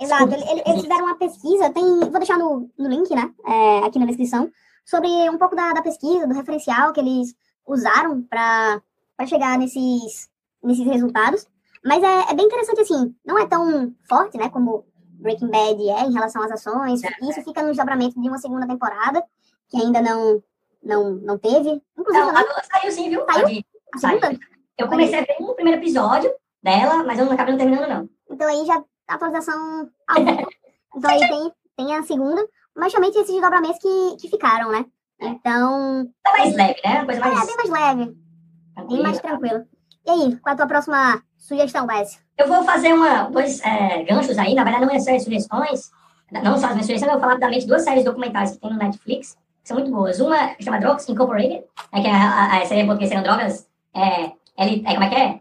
Exato, 0.00 0.26
Desculpa. 0.26 0.50
ele- 0.50 0.60
ele- 0.60 0.70
eles 0.70 0.82
fizeram 0.82 1.04
uma 1.04 1.14
pesquisa, 1.16 1.70
tem, 1.70 1.84
vou 2.00 2.10
deixar 2.18 2.36
no, 2.36 2.68
no 2.76 2.88
link, 2.88 3.14
né, 3.14 3.30
é, 3.46 3.78
aqui 3.86 4.00
na 4.00 4.06
descrição, 4.06 4.50
sobre 4.84 5.06
um 5.30 5.38
pouco 5.38 5.54
da, 5.54 5.72
da 5.74 5.80
pesquisa, 5.82 6.26
do 6.26 6.34
referencial 6.34 6.92
que 6.92 6.98
eles 6.98 7.34
usaram 7.64 8.20
para 8.22 8.80
chegar 9.26 9.58
nesses, 9.58 10.28
nesses 10.62 10.86
resultados. 10.86 11.46
Mas 11.84 12.02
é, 12.02 12.30
é 12.30 12.34
bem 12.34 12.46
interessante, 12.46 12.80
assim, 12.80 13.14
não 13.24 13.38
é 13.38 13.46
tão 13.46 13.92
forte, 14.08 14.38
né, 14.38 14.48
como 14.48 14.84
Breaking 15.22 15.48
Bad 15.48 15.88
é 15.88 16.04
em 16.04 16.12
relação 16.12 16.42
às 16.42 16.50
ações. 16.50 17.00
Isso 17.02 17.42
fica 17.42 17.62
no 17.62 17.68
desdobramento 17.68 18.20
de 18.20 18.28
uma 18.28 18.38
segunda 18.38 18.66
temporada, 18.66 19.22
que 19.68 19.80
ainda 19.80 20.00
não, 20.00 20.42
não, 20.82 21.14
não 21.14 21.38
teve. 21.38 21.82
Inclusive, 21.98 22.26
Não, 22.26 22.34
também, 22.34 22.52
a, 22.56 22.62
saiu 22.62 22.92
sim, 22.92 23.08
viu? 23.08 23.24
Saiu? 23.24 23.64
A 23.94 23.98
segunda. 23.98 24.38
Eu 24.78 24.88
comecei 24.88 25.18
a 25.18 25.22
ver 25.22 25.36
um 25.40 25.54
primeiro 25.54 25.80
episódio 25.80 26.32
dela, 26.62 27.04
mas 27.04 27.18
eu 27.18 27.24
não 27.24 27.32
acabei 27.32 27.52
não 27.52 27.58
terminando, 27.58 27.88
não. 27.88 28.08
Então 28.30 28.48
aí 28.48 28.64
já 28.66 28.82
a 29.08 29.14
atualização 29.14 29.88
ao 30.08 30.24
vivo. 30.24 30.48
Então 30.94 31.10
aí 31.10 31.20
tem, 31.20 31.52
tem 31.74 31.96
a 31.96 32.02
segunda, 32.02 32.46
mas 32.76 32.92
somente 32.92 33.16
esses 33.16 33.32
desdobramentos 33.32 33.78
que, 33.78 34.16
que 34.20 34.28
ficaram, 34.28 34.70
né? 34.70 34.84
Então, 35.18 36.06
Tá 36.22 36.32
mais 36.32 36.54
leve, 36.54 36.80
né? 36.84 36.96
Uma 36.96 37.06
coisa 37.06 37.20
é 37.20 37.30
mais 37.30 37.46
bem 37.46 37.56
mais 37.56 37.70
leve, 37.70 38.16
bem 38.80 38.86
tranquila. 38.86 39.02
mais 39.02 39.20
tranquilo. 39.20 39.64
E 40.04 40.10
aí, 40.10 40.36
qual 40.36 40.50
é 40.50 40.54
a 40.54 40.56
tua 40.56 40.66
próxima 40.66 41.22
sugestão, 41.38 41.86
Wes? 41.86 42.20
Eu 42.36 42.48
vou 42.48 42.64
fazer 42.64 42.92
uma, 42.92 43.24
dois 43.24 43.60
é, 43.64 44.02
ganchos 44.04 44.38
aí, 44.38 44.54
na 44.54 44.64
verdade 44.64 44.84
não 44.86 44.92
é 44.92 44.98
só 44.98 45.14
as 45.14 45.22
sugestões, 45.22 45.90
não 46.30 46.56
só 46.58 46.66
as 46.66 46.72
minhas 46.72 46.86
sugestões, 46.86 47.02
eu 47.02 47.10
vou 47.10 47.20
falar 47.20 47.32
rapidamente 47.34 47.66
duas 47.66 47.82
séries 47.82 48.04
documentais 48.04 48.52
que 48.52 48.58
tem 48.58 48.70
no 48.70 48.78
Netflix, 48.78 49.36
que 49.62 49.68
são 49.68 49.76
muito 49.76 49.92
boas. 49.92 50.18
Uma 50.18 50.48
que 50.54 50.64
chama 50.64 50.80
Drugs 50.80 51.08
Incorporated, 51.08 51.64
é 51.92 52.00
que 52.00 52.08
a, 52.08 52.16
a, 52.16 52.62
a 52.62 52.66
série 52.66 52.84
português 52.84 53.10
seriam 53.10 53.22
drogas, 53.22 53.68
é, 53.94 54.32
L, 54.56 54.84
é, 54.86 54.92
como 54.94 55.04
é 55.04 55.08
que 55.08 55.14
é? 55.14 55.40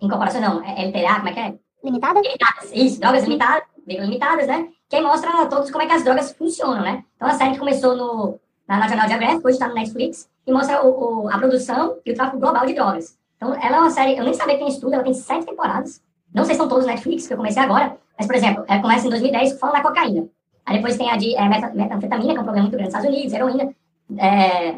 Incorporação 0.00 0.40
não, 0.40 0.64
é 0.64 0.86
LTA, 0.86 1.14
como 1.16 1.28
é 1.28 1.32
que 1.32 1.40
é? 1.40 1.54
Limitada? 1.84 2.20
Limitadas, 2.20 2.70
isso, 2.72 3.00
drogas 3.00 3.24
limitadas, 3.24 3.64
limitadas, 3.86 4.46
né? 4.46 4.68
Que 4.88 4.96
aí 4.96 5.02
mostra 5.02 5.46
todos 5.46 5.70
como 5.70 5.82
é 5.82 5.86
que 5.86 5.92
as 5.92 6.04
drogas 6.04 6.32
funcionam, 6.32 6.82
né? 6.82 7.04
Então, 7.16 7.28
a 7.28 7.34
série 7.34 7.52
que 7.52 7.58
começou 7.58 7.96
no, 7.96 8.40
na 8.70 8.78
National 8.78 9.08
Geographic, 9.08 9.44
hoje 9.44 9.56
está 9.56 9.66
no 9.66 9.74
Netflix, 9.74 10.30
e 10.46 10.52
mostra 10.52 10.86
o, 10.86 11.24
o, 11.24 11.28
a 11.28 11.36
produção 11.38 11.98
e 12.06 12.12
o 12.12 12.14
tráfico 12.14 12.38
global 12.38 12.64
de 12.64 12.74
drogas. 12.74 13.18
Então, 13.36 13.52
ela 13.54 13.78
é 13.78 13.80
uma 13.80 13.90
série, 13.90 14.16
eu 14.16 14.22
nem 14.22 14.32
sabia 14.32 14.54
que 14.54 14.60
tem 14.60 14.68
estudo, 14.68 14.94
ela 14.94 15.02
tem 15.02 15.12
sete 15.12 15.46
temporadas. 15.46 16.00
Não 16.32 16.44
sei 16.44 16.54
se 16.54 16.60
são 16.60 16.68
todos 16.68 16.86
Netflix, 16.86 17.26
que 17.26 17.32
eu 17.32 17.36
comecei 17.36 17.60
agora, 17.60 17.96
mas, 18.16 18.28
por 18.28 18.36
exemplo, 18.36 18.64
ela 18.68 18.80
começa 18.80 19.08
em 19.08 19.10
2010 19.10 19.58
falando 19.58 19.76
da 19.76 19.82
cocaína. 19.82 20.28
Aí 20.64 20.76
depois 20.76 20.96
tem 20.96 21.10
a 21.10 21.16
de 21.16 21.34
é, 21.34 21.48
metanfetamina, 21.48 22.32
que 22.32 22.38
é 22.38 22.40
um 22.40 22.44
problema 22.44 22.62
muito 22.68 22.76
grande 22.76 22.92
nos 22.92 22.94
Estados 22.94 23.08
Unidos, 23.08 23.32
heroína, 23.32 23.74
é, 24.18 24.76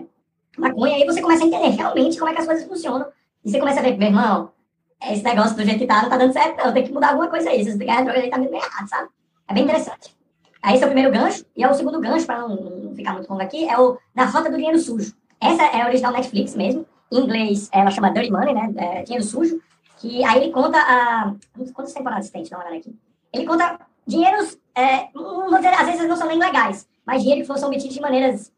maconha, 0.56 0.96
aí 0.96 1.04
você 1.04 1.20
começa 1.20 1.44
a 1.44 1.46
entender 1.46 1.68
realmente 1.68 2.18
como 2.18 2.30
é 2.30 2.34
que 2.34 2.40
as 2.40 2.46
coisas 2.46 2.66
funcionam. 2.66 3.06
E 3.44 3.50
você 3.50 3.58
começa 3.58 3.80
a 3.80 3.82
ver, 3.82 3.98
meu 3.98 4.08
irmão, 4.08 4.52
esse 5.10 5.22
negócio 5.22 5.54
do 5.54 5.64
jeito 5.64 5.80
que 5.80 5.86
tá 5.86 6.00
não 6.00 6.08
tá 6.08 6.16
dando 6.16 6.32
certo, 6.32 6.64
não, 6.64 6.72
tem 6.72 6.84
que 6.84 6.92
mudar 6.92 7.08
alguma 7.08 7.28
coisa 7.28 7.50
aí. 7.50 7.62
Se 7.62 7.72
você 7.72 7.84
ganhar 7.84 8.04
droga 8.04 8.20
aí, 8.20 8.30
tá 8.30 8.38
meio 8.38 8.54
errado, 8.54 8.88
sabe? 8.88 9.08
É 9.48 9.52
bem 9.52 9.64
interessante. 9.64 10.21
Aí 10.62 10.74
esse 10.76 10.84
é 10.84 10.86
o 10.86 10.90
primeiro 10.90 11.12
gancho, 11.12 11.44
e 11.56 11.64
é 11.64 11.68
o 11.68 11.74
segundo 11.74 12.00
gancho, 12.00 12.24
para 12.24 12.46
não, 12.46 12.94
ficar 12.94 13.14
muito 13.14 13.28
longo 13.28 13.42
aqui, 13.42 13.68
é 13.68 13.76
o 13.78 13.98
da 14.14 14.24
Rota 14.24 14.48
do 14.48 14.56
Dinheiro 14.56 14.78
Sujo. 14.78 15.12
Essa 15.40 15.64
é 15.64 15.82
a 15.82 15.88
original 15.88 16.12
Netflix 16.12 16.54
mesmo. 16.54 16.86
Em 17.10 17.18
inglês, 17.18 17.68
ela 17.72 17.90
chama 17.90 18.12
Dirty 18.12 18.30
Money, 18.30 18.54
né? 18.54 18.72
É, 18.76 19.02
dinheiro 19.02 19.24
Sujo. 19.24 19.60
Que 19.98 20.24
aí 20.24 20.42
ele 20.42 20.52
conta 20.52 20.78
a. 20.78 21.34
Quantas 21.74 21.92
temporadas 21.92 22.30
tem? 22.30 22.42
Deixa 22.42 22.54
eu 22.54 22.58
dar 22.58 22.64
uma 22.64 22.70
olhada 22.70 22.88
aqui. 22.88 22.96
Ele 23.32 23.44
conta 23.44 23.80
dinheiros, 24.06 24.58
é, 24.74 25.08
dizer, 25.56 25.74
às 25.74 25.86
vezes 25.86 26.08
não 26.08 26.16
são 26.16 26.28
nem 26.28 26.38
legais, 26.38 26.88
mas 27.04 27.22
dinheiro 27.22 27.40
que 27.46 27.58
são 27.58 27.68
obtidos 27.68 27.94
de 27.94 28.00
maneiras, 28.00 28.52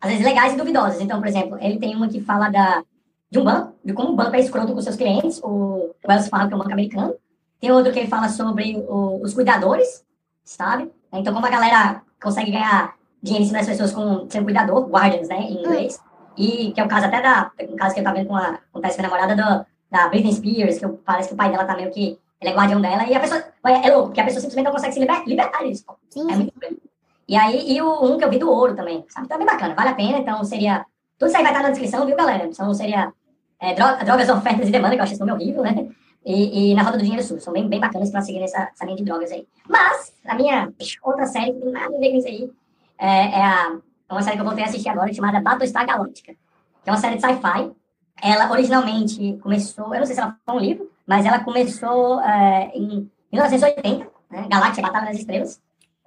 às 0.00 0.10
vezes, 0.10 0.24
legais 0.24 0.52
e 0.52 0.56
duvidosas. 0.56 1.00
Então, 1.00 1.18
por 1.18 1.28
exemplo, 1.28 1.58
ele 1.60 1.78
tem 1.78 1.94
uma 1.94 2.08
que 2.08 2.20
fala 2.20 2.50
da, 2.50 2.82
de 3.30 3.38
um 3.38 3.44
banco, 3.44 3.74
de 3.84 3.92
como 3.92 4.10
o 4.10 4.16
banco 4.16 4.36
é 4.36 4.40
escroto 4.40 4.72
com 4.72 4.80
seus 4.80 4.96
clientes, 4.96 5.40
o 5.42 5.94
Wells 6.06 6.28
Fargo, 6.28 6.48
que 6.48 6.54
é 6.54 6.56
um 6.56 6.60
banco 6.60 6.72
americano. 6.72 7.14
Tem 7.60 7.70
outro 7.70 7.92
que 7.92 7.98
ele 7.98 8.08
fala 8.08 8.28
sobre 8.28 8.76
o, 8.88 9.22
os 9.22 9.32
cuidadores, 9.32 10.04
sabe? 10.44 10.90
Então, 11.18 11.34
como 11.34 11.46
a 11.46 11.50
galera 11.50 12.02
consegue 12.22 12.50
ganhar 12.50 12.94
dinheiro 13.22 13.44
em 13.44 13.46
cima 13.46 13.58
das 13.58 13.68
pessoas 13.68 13.92
com 13.92 14.28
sendo 14.30 14.44
cuidador, 14.44 14.88
guardians, 14.88 15.28
né, 15.28 15.40
em 15.40 15.58
inglês. 15.58 16.00
E 16.36 16.72
que 16.72 16.80
é 16.80 16.84
o 16.84 16.88
caso 16.88 17.06
até 17.06 17.20
da, 17.22 17.50
um 17.68 17.76
caso 17.76 17.94
que 17.94 18.00
ele 18.00 18.06
tá 18.06 18.12
vendo 18.12 18.26
com 18.26 18.36
a, 18.36 18.58
acontece 18.70 18.96
com 18.96 19.02
a 19.02 19.08
namorada 19.08 19.34
do, 19.34 19.66
da 19.90 20.08
Britney 20.08 20.32
Spears, 20.32 20.78
que 20.78 20.86
parece 21.04 21.28
que 21.28 21.34
o 21.34 21.36
pai 21.36 21.50
dela 21.50 21.64
tá 21.64 21.74
meio 21.74 21.90
que, 21.90 22.18
ele 22.40 22.50
é 22.50 22.54
guardião 22.54 22.80
dela, 22.80 23.04
e 23.04 23.14
a 23.14 23.20
pessoa, 23.20 23.42
é, 23.64 23.88
é 23.88 23.92
louco, 23.92 24.08
porque 24.08 24.20
a 24.20 24.24
pessoa 24.24 24.40
simplesmente 24.40 24.66
não 24.66 24.72
consegue 24.72 24.92
se 24.92 25.00
liber, 25.00 25.22
libertar 25.26 25.64
disso. 25.64 25.84
Sim, 26.10 26.30
é 26.30 26.36
muito. 26.36 26.52
E 27.28 27.36
aí, 27.36 27.72
e 27.72 27.80
o 27.80 28.04
um 28.04 28.18
que 28.18 28.24
eu 28.24 28.30
vi 28.30 28.38
do 28.38 28.50
ouro 28.50 28.76
também, 28.76 29.04
sabe? 29.08 29.26
Então 29.26 29.36
é 29.36 29.38
bem 29.38 29.46
bacana, 29.46 29.74
vale 29.74 29.88
a 29.88 29.94
pena, 29.94 30.18
então 30.18 30.44
seria, 30.44 30.84
tudo 31.18 31.28
isso 31.28 31.36
aí 31.36 31.42
vai 31.42 31.52
estar 31.52 31.62
na 31.62 31.70
descrição, 31.70 32.04
viu, 32.06 32.16
galera? 32.16 32.46
Então 32.46 32.72
seria 32.74 33.12
é, 33.58 33.74
drogas, 33.74 34.28
ofertas 34.28 34.68
e 34.68 34.70
demanda, 34.70 34.94
que 34.94 35.00
eu 35.00 35.04
acho 35.04 35.14
esse 35.14 35.20
nome 35.20 35.32
horrível, 35.32 35.62
né? 35.62 35.88
E, 36.26 36.72
e, 36.72 36.74
na 36.74 36.82
Roda 36.82 36.98
do 36.98 37.04
Dinheiro 37.04 37.22
Sul. 37.22 37.38
São 37.38 37.52
bem, 37.52 37.68
bem 37.68 37.78
bacanas 37.78 38.10
para 38.10 38.20
seguir 38.20 38.40
nessa, 38.40 38.58
nessa 38.58 38.84
linha 38.84 38.96
de 38.96 39.04
drogas 39.04 39.30
aí. 39.30 39.46
Mas, 39.68 40.12
a 40.26 40.34
minha 40.34 40.72
outra 41.04 41.24
série 41.24 41.52
que 41.52 41.60
tem 41.60 41.70
nada 41.70 41.94
a 41.94 42.00
ver 42.00 42.10
com 42.10 42.18
isso 42.18 42.26
aí 42.26 42.50
é, 42.98 43.06
é, 43.06 43.42
a, 43.44 43.78
é 44.08 44.12
uma 44.12 44.22
série 44.22 44.34
que 44.34 44.42
eu 44.42 44.46
voltei 44.46 44.64
a 44.64 44.66
assistir 44.66 44.88
agora, 44.88 45.12
chamada 45.12 45.40
Battlestar 45.40 45.86
Galactica. 45.86 46.32
Que 46.82 46.90
é 46.90 46.92
uma 46.92 46.98
série 46.98 47.14
de 47.14 47.20
sci-fi. 47.20 47.70
Ela 48.20 48.50
originalmente 48.50 49.38
começou, 49.40 49.94
eu 49.94 50.00
não 50.00 50.06
sei 50.06 50.16
se 50.16 50.20
ela 50.20 50.36
foi 50.44 50.54
um 50.56 50.58
livro, 50.58 50.90
mas 51.06 51.24
ela 51.24 51.44
começou 51.44 52.20
é, 52.20 52.72
em 52.74 53.08
1980, 53.30 54.10
né? 54.28 54.48
Galáxia, 54.50 54.82
Batalha 54.82 55.06
das 55.06 55.18
Estrelas. 55.18 55.60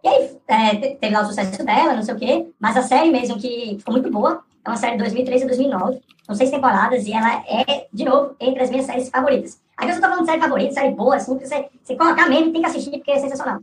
E 0.03 0.07
aí, 0.07 0.37
é, 0.47 0.95
teve 0.95 1.15
lá 1.15 1.21
o 1.21 1.25
sucesso 1.25 1.63
dela, 1.63 1.93
não 1.93 2.03
sei 2.03 2.13
o 2.13 2.17
quê, 2.17 2.51
mas 2.59 2.75
a 2.75 2.81
série 2.81 3.11
mesmo 3.11 3.37
que 3.37 3.75
ficou 3.77 3.93
muito 3.93 4.09
boa, 4.11 4.43
é 4.65 4.69
uma 4.69 4.77
série 4.77 4.93
de 4.93 4.99
2013 4.99 5.43
a 5.43 5.47
2009, 5.47 6.01
são 6.25 6.35
seis 6.35 6.51
temporadas, 6.51 7.05
e 7.05 7.13
ela 7.13 7.43
é, 7.47 7.87
de 7.91 8.05
novo, 8.05 8.35
entre 8.39 8.63
as 8.63 8.69
minhas 8.69 8.85
séries 8.85 9.09
favoritas. 9.09 9.61
Aqui 9.79 9.91
eu 9.91 9.95
tô 9.95 10.01
falando 10.01 10.19
de 10.19 10.25
série 10.25 10.41
favorita, 10.41 10.73
série 10.73 10.93
boa, 10.93 11.17
que 11.17 11.23
você, 11.23 11.69
você 11.81 11.95
colocar 11.95 12.27
mesmo 12.27 12.51
tem 12.51 12.61
que 12.61 12.67
assistir, 12.67 12.91
porque 12.91 13.11
é 13.11 13.17
sensacional. 13.17 13.61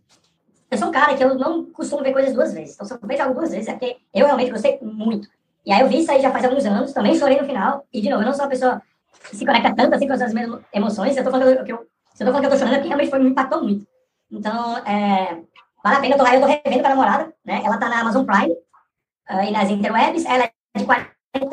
Eu 0.71 0.79
sou 0.79 0.89
um 0.89 0.91
cara 0.91 1.15
que 1.15 1.23
eu 1.23 1.35
não 1.35 1.67
costumo 1.67 2.03
ver 2.03 2.15
coisas 2.15 2.33
duas 2.33 2.55
vezes. 2.55 2.75
Então, 2.75 2.87
se 2.87 2.95
eu 2.95 2.99
vejo 3.03 3.23
algo 3.23 3.35
duas 3.35 3.51
vezes, 3.51 3.69
é 3.69 3.73
porque 3.73 3.99
eu 4.15 4.25
realmente 4.25 4.51
gostei 4.51 4.79
muito. 4.81 5.29
E 5.67 5.71
aí 5.71 5.83
eu 5.83 5.89
vi 5.89 6.01
isso 6.01 6.11
aí 6.11 6.23
já 6.23 6.31
faz 6.31 6.47
alguns 6.47 6.65
anos, 6.65 6.95
também 6.95 7.15
chorei 7.15 7.39
no 7.39 7.47
final. 7.47 7.85
E, 7.93 8.01
de 8.01 8.09
novo, 8.09 8.23
eu 8.23 8.27
não 8.27 8.33
sou 8.33 8.45
uma 8.45 8.51
pessoa 8.51 8.81
que 9.29 9.37
se 9.37 9.45
conecta 9.45 9.75
tanto 9.75 9.95
assim 9.95 10.07
com 10.07 10.15
as 10.15 10.33
mesmas 10.33 10.63
emoções. 10.73 11.15
Eu 11.19 11.23
tô 11.23 11.31
falando 11.31 11.65
que 11.65 11.73
eu, 11.73 11.87
se 12.15 12.23
eu 12.23 12.27
tô 12.27 12.33
falando 12.33 12.41
que 12.41 12.47
eu 12.47 12.51
tô 12.51 12.57
chorando, 12.57 12.75
é 12.75 12.79
porque 12.79 12.89
realmente 12.89 13.11
foi, 13.11 13.19
me 13.19 13.29
impactou 13.29 13.63
muito. 13.63 13.87
Então, 14.31 14.79
é, 14.79 15.43
vale 15.85 15.97
a 15.97 16.01
pena. 16.01 16.15
Eu 16.15 16.19
tô, 16.19 16.25
aí 16.25 16.37
eu 16.37 16.41
tô 16.41 16.47
revendo 16.47 16.81
com 16.81 16.87
a 16.87 16.95
namorada, 16.95 17.35
né? 17.45 17.61
Ela 17.63 17.77
tá 17.77 17.91
na 17.91 18.01
Amazon 18.01 18.25
Prime 18.25 18.53
uh, 18.55 19.45
e 19.47 19.51
nas 19.51 19.69
interwebs. 19.69 20.25
Ela 20.25 20.45
é 20.45 20.79
de 20.79 20.87
40 20.87 21.11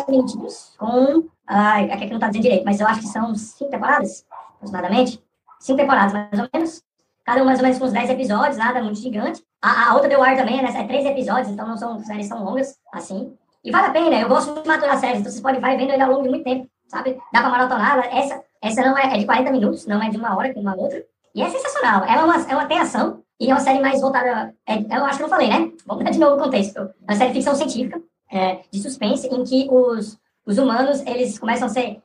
minutos 0.07 0.73
com... 0.77 1.27
Ai, 1.45 1.91
aqui 1.91 2.05
é 2.05 2.07
que 2.07 2.13
não 2.13 2.19
tá 2.19 2.27
dizendo 2.27 2.43
direito, 2.43 2.63
mas 2.63 2.79
eu 2.79 2.87
acho 2.87 3.01
que 3.01 3.07
são 3.07 3.35
cinco 3.35 3.69
temporadas 3.69 4.25
aproximadamente. 4.63 5.21
Cinco 5.59 5.77
temporadas, 5.77 6.13
mais 6.13 6.39
ou 6.39 6.49
menos. 6.53 6.83
Cada 7.25 7.41
um 7.41 7.45
mais 7.45 7.59
ou 7.59 7.63
menos 7.63 7.79
com 7.79 7.85
uns 7.85 7.93
10 7.93 8.09
episódios, 8.09 8.57
nada 8.57 8.81
muito 8.81 8.99
gigante. 8.99 9.41
A, 9.61 9.91
a 9.91 9.93
outra 9.93 10.09
The 10.09 10.17
Wire 10.17 10.37
também, 10.37 10.61
né? 10.61 10.73
É 10.75 10.83
três 10.85 11.05
episódios, 11.05 11.49
então 11.49 11.67
não 11.67 11.77
são 11.77 11.99
séries 12.03 12.27
tão 12.27 12.43
longas 12.43 12.77
assim. 12.91 13.33
E 13.63 13.71
vale 13.71 13.87
a 13.87 13.91
pena, 13.91 14.19
eu 14.19 14.27
gosto 14.27 14.51
muito 14.51 14.63
de 14.63 14.67
maturar 14.67 14.97
séries, 14.97 15.19
então 15.19 15.31
vocês 15.31 15.41
podem 15.41 15.61
vai 15.61 15.77
vendo 15.77 15.91
ele 15.91 16.03
ao 16.03 16.11
longo 16.11 16.23
de 16.23 16.29
muito 16.29 16.43
tempo, 16.43 16.67
sabe? 16.87 17.17
Dá 17.31 17.39
pra 17.39 17.49
maratonar. 17.49 17.99
Essa, 18.11 18.43
essa 18.61 18.81
não 18.81 18.97
é, 18.97 19.15
é 19.15 19.17
de 19.19 19.25
40 19.25 19.51
minutos, 19.51 19.87
não 19.87 20.03
é 20.03 20.09
de 20.09 20.17
uma 20.17 20.35
hora 20.35 20.53
como 20.53 20.67
a 20.67 20.75
outra. 20.75 21.01
E 21.33 21.41
é 21.41 21.49
sensacional. 21.49 22.03
Ela 22.03 22.21
é 22.21 22.25
uma, 22.25 22.51
ela 22.51 22.65
tem 22.65 22.79
ação 22.79 23.21
e 23.39 23.49
é 23.49 23.53
uma 23.53 23.61
série 23.61 23.79
mais 23.79 24.01
voltada. 24.01 24.53
É, 24.67 24.75
eu 24.75 25.05
acho 25.05 25.17
que 25.17 25.23
eu 25.23 25.29
falei, 25.29 25.47
né? 25.47 25.71
Vamos 25.85 26.03
dar 26.03 26.11
de 26.11 26.19
novo 26.19 26.35
o 26.35 26.43
contexto. 26.43 26.77
É 26.77 27.11
uma 27.11 27.15
série 27.15 27.29
de 27.29 27.35
ficção 27.35 27.55
científica, 27.55 28.01
é, 28.29 28.59
de 28.69 28.81
suspense, 28.81 29.27
em 29.27 29.43
que 29.45 29.67
os, 29.71 30.19
os 30.45 30.57
humanos 30.57 31.01
eles 31.07 31.39
começam 31.39 31.67
a 31.67 31.69
ser 31.69 32.02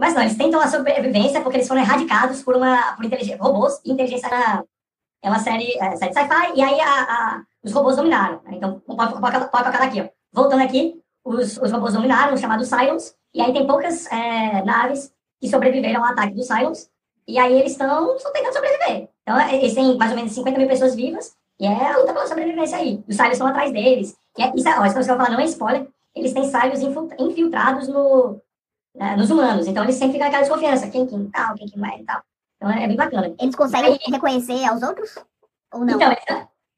mas 0.00 0.14
não, 0.14 0.22
eles 0.22 0.36
tentam 0.36 0.60
a 0.60 0.66
sobrevivência 0.66 1.40
porque 1.42 1.58
eles 1.58 1.68
foram 1.68 1.82
erradicados 1.82 2.42
por 2.42 2.56
uma 2.56 2.94
por 2.94 3.04
inteligência, 3.04 3.40
robôs 3.40 3.80
e 3.84 3.92
inteligência 3.92 4.28
na, 4.28 4.64
é 5.22 5.28
uma 5.28 5.38
série, 5.38 5.76
é, 5.78 5.96
série 5.96 6.14
sci-fi, 6.14 6.52
e 6.54 6.62
aí 6.62 6.80
a, 6.80 7.02
a, 7.02 7.42
os 7.62 7.72
robôs 7.72 7.96
dominaram. 7.96 8.40
Né? 8.44 8.52
Então, 8.54 8.80
pode, 8.80 9.20
pode, 9.20 9.50
pode 9.50 9.64
tocar 9.64 9.82
aqui, 9.82 10.00
ó. 10.00 10.08
Voltando 10.32 10.62
aqui, 10.62 11.00
os, 11.24 11.58
os 11.58 11.70
robôs 11.70 11.92
dominaram, 11.94 12.36
chamados 12.36 12.68
Cylons, 12.68 13.14
e 13.34 13.42
aí 13.42 13.52
tem 13.52 13.66
poucas 13.66 14.06
é, 14.10 14.62
naves 14.64 15.12
que 15.40 15.48
sobreviveram 15.48 16.02
ao 16.02 16.12
ataque 16.12 16.34
dos 16.34 16.46
Cylons, 16.46 16.88
e 17.28 17.38
aí 17.38 17.58
eles 17.58 17.72
estão 17.72 18.16
tentando 18.32 18.54
sobreviver. 18.54 19.08
Então, 19.22 19.38
é, 19.38 19.56
eles 19.56 19.74
têm 19.74 19.96
mais 19.96 20.10
ou 20.10 20.16
menos 20.16 20.32
50 20.32 20.58
mil 20.58 20.68
pessoas 20.68 20.94
vivas, 20.94 21.36
e 21.58 21.66
é 21.66 21.92
a 21.92 21.98
luta 21.98 22.12
pela 22.12 22.26
sobrevivência 22.26 22.78
aí. 22.78 23.04
Os 23.06 23.16
Cylons 23.16 23.32
estão 23.32 23.46
atrás 23.46 23.70
deles. 23.72 24.16
E 24.38 24.42
é, 24.42 24.52
isso, 24.54 24.68
ó, 24.68 24.84
isso 24.86 24.94
que 24.94 25.00
eu 25.00 25.04
vou 25.04 25.16
falar 25.16 25.30
não 25.30 25.40
é 25.40 25.44
spoiler, 25.44 25.86
eles 26.14 26.32
têm 26.32 26.44
Cylons 26.44 26.80
infiltrados 27.18 27.88
no, 27.88 28.40
né, 28.94 29.16
nos 29.16 29.30
humanos. 29.30 29.66
Então 29.66 29.84
eles 29.84 29.96
sempre 29.96 30.14
ficam 30.14 30.28
aquela 30.28 30.42
desconfiança, 30.42 30.88
quem 30.88 31.06
que 31.06 31.30
tal, 31.30 31.54
quem 31.54 31.66
que 31.66 31.84
é 31.84 32.00
e 32.00 32.04
tal. 32.04 32.22
Então 32.56 32.70
é, 32.70 32.84
é 32.84 32.86
bem 32.86 32.96
bacana. 32.96 33.34
Eles 33.38 33.54
conseguem 33.54 33.92
Aí, 33.92 34.12
reconhecer 34.12 34.64
aos 34.66 34.82
outros? 34.82 35.18
Ou 35.72 35.84
não? 35.84 35.94
Então, 35.94 36.12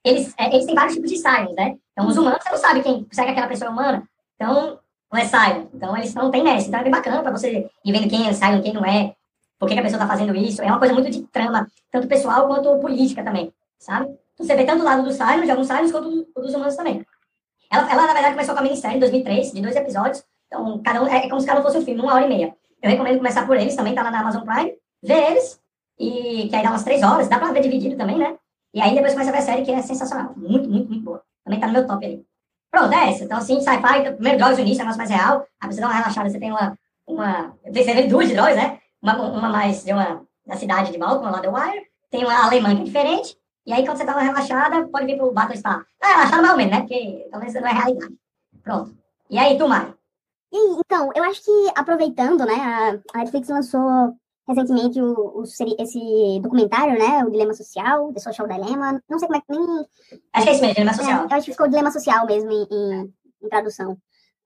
eles, 0.04 0.35
é, 0.38 0.54
eles 0.54 0.66
têm 0.66 0.75
vários 0.75 0.95
tipos 0.95 1.11
de 1.11 1.16
Sirens, 1.16 1.54
né? 1.54 1.76
Então 1.92 2.09
os 2.09 2.16
humanos, 2.16 2.42
você 2.42 2.50
não 2.50 2.59
sabe 2.59 2.83
quem 2.83 3.07
segue 3.12 3.31
aquela 3.31 3.47
pessoa 3.49 3.71
humana. 3.71 4.02
Então, 4.35 4.78
não 5.12 5.21
é 5.21 5.25
Siren. 5.25 5.69
Então 5.75 5.97
eles 5.97 6.14
não 6.14 6.31
têm 6.31 6.42
nessa. 6.42 6.69
Então 6.69 6.81
é 6.81 6.83
bem 6.83 6.92
bacana 6.92 7.23
para 7.23 7.31
você 7.31 7.71
ir 7.85 7.92
vendo 7.92 8.09
quem 8.09 8.28
é 8.28 8.33
Siren, 8.33 8.62
quem 8.62 8.73
não 8.73 8.85
é, 8.85 9.14
por 9.59 9.69
que, 9.69 9.75
que 9.75 9.81
a 9.81 9.83
pessoa 9.83 10.00
tá 10.00 10.09
fazendo 10.09 10.35
isso. 10.35 10.62
É 10.62 10.66
uma 10.66 10.78
coisa 10.78 10.95
muito 10.95 11.11
de 11.11 11.23
trama, 11.28 11.69
tanto 11.90 12.09
pessoal 12.09 12.49
quanto 12.49 12.81
política 12.81 13.23
também, 13.23 13.52
sabe? 13.78 14.07
Então, 14.35 14.47
você 14.47 14.57
vê 14.57 14.64
tanto 14.64 14.81
o 14.81 14.85
lado 14.85 15.02
do 15.04 15.12
Siren, 15.12 15.45
de 15.45 15.50
alguns 15.50 15.66
Sirens, 15.66 15.92
quanto 15.92 16.26
dos 16.35 16.54
humanos 16.54 16.75
também. 16.75 17.07
Ela, 17.71 17.90
ela, 17.90 18.07
na 18.07 18.12
verdade, 18.12 18.35
começou 18.35 18.54
com 18.54 18.61
a 18.61 18.64
minissérie 18.64 18.97
em 18.97 19.00
2003, 19.00 19.52
de 19.52 19.62
dois 19.62 19.76
episódios, 19.76 20.25
então, 20.52 20.82
cada 20.82 21.02
um, 21.02 21.06
é, 21.06 21.25
é 21.25 21.28
como 21.30 21.40
se 21.40 21.47
cada 21.47 21.61
um 21.61 21.62
fosse 21.62 21.78
um 21.78 21.85
filme, 21.85 22.02
uma 22.02 22.12
hora 22.12 22.26
e 22.26 22.28
meia. 22.28 22.54
Eu 22.82 22.90
recomendo 22.90 23.16
começar 23.16 23.47
por 23.47 23.56
eles, 23.56 23.75
também 23.75 23.94
tá 23.94 24.02
lá 24.02 24.11
na 24.11 24.21
Amazon 24.21 24.44
Prime, 24.44 24.75
ver 25.02 25.30
eles, 25.30 25.59
e 25.99 26.49
que 26.50 26.54
aí 26.54 26.62
dá 26.62 26.68
umas 26.68 26.85
três 26.85 27.02
horas, 27.02 27.26
dá 27.28 27.38
pra 27.38 27.52
ver 27.52 27.62
dividido 27.62 27.97
também, 27.97 28.18
né? 28.18 28.37
E 28.75 28.80
aí 28.80 28.94
depois 28.94 29.14
começa 29.14 29.30
a 29.30 29.32
ver 29.32 29.38
a 29.38 29.42
série 29.42 29.62
que 29.62 29.71
é 29.71 29.80
sensacional, 29.80 30.35
muito, 30.37 30.68
muito, 30.68 30.88
muito 30.88 31.02
boa. 31.02 31.23
Também 31.42 31.59
tá 31.59 31.66
no 31.66 31.73
meu 31.73 31.87
top 31.87 32.04
ali. 32.04 32.26
Pronto, 32.71 32.92
é 32.92 33.11
essa. 33.11 33.25
Então, 33.25 33.38
assim, 33.38 33.61
sci-fi, 33.61 34.12
primeiro 34.12 34.38
Drogas 34.38 34.59
no 34.59 34.64
início, 34.64 34.82
é 34.82 34.85
negócio 34.85 34.99
mais 34.99 35.11
real, 35.11 35.47
aí 35.61 35.73
você 35.73 35.80
dá 35.80 35.87
uma 35.87 35.97
relaxada, 35.97 36.28
você 36.28 36.38
tem 36.38 36.50
uma, 36.50 36.78
uma, 37.06 37.54
você 37.66 37.94
vê 37.94 38.02
duas 38.02 38.28
de 38.28 38.35
Drogas, 38.35 38.56
né? 38.56 38.78
Uma, 39.00 39.16
uma 39.16 39.49
mais 39.49 39.85
de 39.85 39.92
uma, 39.92 40.23
da 40.47 40.56
cidade 40.56 40.92
de 40.92 40.99
Malcolm, 40.99 41.32
lá 41.32 41.40
do 41.40 41.50
Wire, 41.50 41.87
tem 42.11 42.25
uma 42.25 42.44
alemã 42.44 42.75
que 42.75 42.82
é 42.82 42.85
diferente, 42.85 43.38
e 43.64 43.73
aí 43.73 43.87
quando 43.87 43.97
você 43.97 44.04
dá 44.04 44.12
uma 44.12 44.23
relaxada, 44.23 44.87
pode 44.88 45.06
vir 45.06 45.16
pro 45.16 45.32
Battlestar. 45.32 45.82
Ah, 46.00 46.14
relaxada 46.14 46.42
mais 46.42 46.52
ou 46.52 46.59
menos, 46.59 46.73
né? 46.73 46.80
Porque 46.80 47.28
talvez 47.30 47.54
não 47.54 47.66
é 47.66 47.73
realidade. 47.73 48.14
Pronto. 48.62 48.94
E 49.30 49.38
aí, 49.38 49.56
tu, 49.56 49.66
Mário? 49.66 49.97
E, 50.52 50.80
então, 50.80 51.11
eu 51.14 51.25
acho 51.25 51.42
que 51.42 51.73
aproveitando, 51.75 52.44
né, 52.44 53.00
a, 53.14 53.18
Netflix 53.18 53.49
lançou 53.49 54.14
recentemente 54.47 55.00
o, 55.00 55.40
o, 55.40 55.42
esse 55.44 56.40
documentário, 56.42 56.99
né, 56.99 57.25
o 57.25 57.30
Dilema 57.30 57.54
Social, 57.54 58.12
The 58.12 58.21
Social 58.21 58.47
Dilemma, 58.47 59.02
não 59.09 59.18
sei 59.18 59.28
como 59.28 59.38
é 59.38 59.40
que 59.40 59.50
nem... 59.50 59.87
Acho 60.32 60.44
que 60.44 60.50
é 60.50 60.52
isso 60.52 60.61
mesmo, 60.61 60.75
Dilema 60.75 60.94
Social. 60.94 61.21
É, 61.21 61.25
eu 61.25 61.37
acho 61.37 61.44
que 61.47 61.52
ficou 61.52 61.68
Dilema 61.68 61.90
Social 61.90 62.26
mesmo 62.26 62.50
em, 62.50 62.66
em, 62.71 63.14
em 63.42 63.49
tradução. 63.49 63.97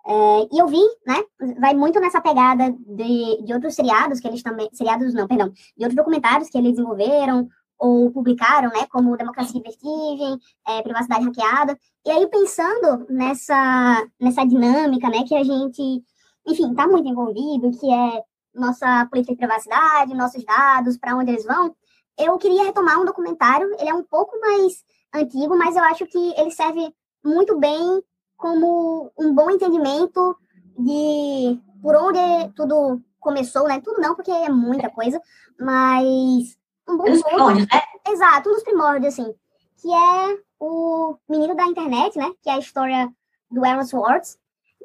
É, 0.08 0.48
e 0.52 0.58
eu 0.60 0.68
vi, 0.68 0.82
né, 1.04 1.24
vai 1.58 1.74
muito 1.74 1.98
nessa 1.98 2.20
pegada 2.20 2.72
de, 2.86 3.42
de 3.42 3.52
outros 3.52 3.74
seriados 3.74 4.20
que 4.20 4.28
eles 4.28 4.40
também, 4.40 4.68
seriados 4.72 5.12
não, 5.12 5.26
perdão, 5.26 5.48
de 5.48 5.84
outros 5.84 5.96
documentários 5.96 6.48
que 6.48 6.56
eles 6.56 6.72
desenvolveram, 6.72 7.48
ou 7.78 8.10
publicaram, 8.10 8.68
né, 8.70 8.86
como 8.90 9.16
Democracia 9.16 9.58
em 9.58 9.62
Vertigem, 9.62 10.38
é, 10.66 10.82
Privacidade 10.82 11.24
Hackeada. 11.24 11.78
E 12.04 12.10
aí, 12.10 12.26
pensando 12.28 13.06
nessa, 13.10 14.06
nessa 14.20 14.44
dinâmica, 14.44 15.08
né, 15.08 15.24
que 15.26 15.34
a 15.34 15.44
gente, 15.44 16.02
enfim, 16.46 16.70
está 16.70 16.86
muito 16.86 17.08
envolvido, 17.08 17.78
que 17.78 17.92
é 17.92 18.22
nossa 18.54 19.06
política 19.10 19.34
de 19.34 19.38
privacidade, 19.38 20.14
nossos 20.14 20.44
dados, 20.44 20.96
para 20.96 21.14
onde 21.14 21.30
eles 21.30 21.44
vão, 21.44 21.74
eu 22.18 22.38
queria 22.38 22.64
retomar 22.64 22.98
um 22.98 23.04
documentário, 23.04 23.68
ele 23.78 23.90
é 23.90 23.94
um 23.94 24.02
pouco 24.02 24.38
mais 24.40 24.82
antigo, 25.14 25.56
mas 25.56 25.76
eu 25.76 25.84
acho 25.84 26.06
que 26.06 26.34
ele 26.38 26.50
serve 26.50 26.92
muito 27.22 27.58
bem 27.58 28.02
como 28.36 29.12
um 29.18 29.34
bom 29.34 29.50
entendimento 29.50 30.36
de 30.78 31.60
por 31.82 31.94
onde 31.96 32.52
tudo 32.54 33.02
começou, 33.20 33.66
né? 33.66 33.80
Tudo 33.80 34.00
não, 34.00 34.14
porque 34.14 34.30
é 34.30 34.48
muita 34.48 34.90
coisa, 34.90 35.20
mas 35.58 36.56
um 36.88 36.96
bom 36.96 37.04
ponto. 37.04 37.54
Né? 37.54 37.66
Exato, 38.08 38.48
um 38.48 38.52
dos 38.52 38.62
primórdios, 38.62 39.14
assim, 39.14 39.34
que 39.80 39.92
é 39.92 40.38
o 40.58 41.16
menino 41.28 41.54
da 41.54 41.64
internet, 41.64 42.16
né? 42.16 42.30
Que 42.42 42.50
é 42.50 42.54
a 42.54 42.58
história 42.58 43.08
do 43.50 43.64
Aaron 43.64 43.84
Swartz, 43.84 44.38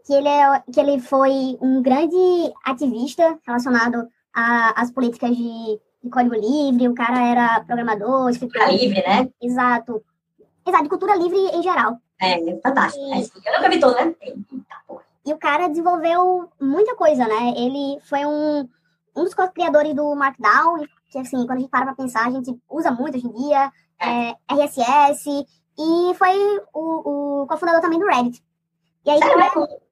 que 0.05 0.13
ele, 0.13 0.27
é, 0.27 0.63
que 0.71 0.79
ele 0.79 0.99
foi 0.99 1.57
um 1.61 1.81
grande 1.81 2.15
ativista 2.63 3.39
relacionado 3.45 4.07
às 4.33 4.91
políticas 4.91 5.35
de, 5.35 5.79
de, 6.03 6.09
código 6.09 6.35
livre, 6.35 6.87
o 6.87 6.95
cara 6.95 7.21
era 7.27 7.61
programador, 7.61 8.29
escritor. 8.29 8.61
Cultura 8.61 8.81
livre, 8.81 9.01
né? 9.01 9.29
Exato. 9.41 10.03
Exato, 10.65 10.83
de 10.83 10.89
cultura 10.89 11.15
livre 11.15 11.37
em 11.37 11.61
geral. 11.61 11.97
É, 12.19 12.59
fantástico. 12.61 13.03
E, 13.03 13.13
é, 13.13 13.19
eu 13.19 13.55
nunca 13.55 13.69
vi 13.69 13.79
todo, 13.79 13.95
né? 13.95 14.15
E 15.25 15.33
o 15.33 15.37
cara 15.37 15.67
desenvolveu 15.67 16.49
muita 16.59 16.95
coisa, 16.95 17.27
né? 17.27 17.53
Ele 17.55 17.99
foi 18.01 18.25
um, 18.25 18.67
um 19.15 19.23
dos 19.23 19.33
criadores 19.53 19.93
do 19.93 20.15
Markdown, 20.15 20.85
que 21.11 21.19
assim, 21.19 21.45
quando 21.45 21.57
a 21.57 21.59
gente 21.59 21.69
para 21.69 21.85
pra 21.85 21.95
pensar, 21.95 22.25
a 22.25 22.31
gente 22.31 22.57
usa 22.69 22.89
muito 22.89 23.17
hoje 23.17 23.27
em 23.27 23.33
dia, 23.33 23.71
é, 23.99 24.35
RSS, 24.49 25.45
e 25.77 26.13
foi 26.15 26.61
o, 26.73 27.41
o 27.43 27.47
cofundador 27.47 27.81
também 27.81 27.99
do 27.99 28.07
Reddit. 28.07 28.41
E 29.05 29.09
aí, 29.09 29.19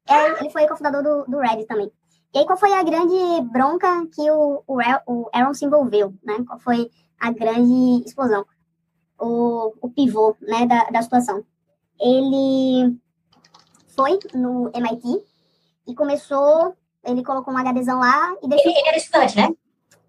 é, 0.08 0.40
ele 0.40 0.50
foi 0.50 0.68
cofundador 0.68 1.04
do, 1.04 1.26
do 1.30 1.40
Reddit 1.40 1.68
também. 1.68 1.92
E 2.34 2.40
aí, 2.40 2.46
qual 2.46 2.58
foi 2.58 2.72
a 2.74 2.84
grande 2.84 3.42
bronca 3.52 4.06
que 4.14 4.32
o, 4.32 4.64
o, 4.66 4.80
o 5.08 5.30
Aaron 5.34 5.54
se 5.54 5.66
envolveu, 5.66 6.14
né? 6.24 6.38
Qual 6.48 6.60
foi 6.60 6.90
a 7.20 7.32
grande 7.32 8.06
explosão? 8.06 8.46
O, 9.20 9.74
o 9.82 9.90
pivô, 9.90 10.38
né, 10.42 10.66
da, 10.66 10.86
da 10.86 11.02
situação. 11.02 11.44
Ele 12.00 12.98
foi 13.90 14.18
no 14.34 14.72
MIT 14.74 15.22
e 15.88 15.94
começou, 15.96 16.74
ele 17.04 17.24
colocou 17.24 17.54
um 17.54 17.58
HDzão 17.58 18.00
lá 18.00 18.34
e 18.42 18.48
deixou... 18.48 18.72
Ele, 18.72 18.80
ele 18.80 18.88
era 18.88 18.98
estudante, 18.98 19.36
né? 19.36 19.50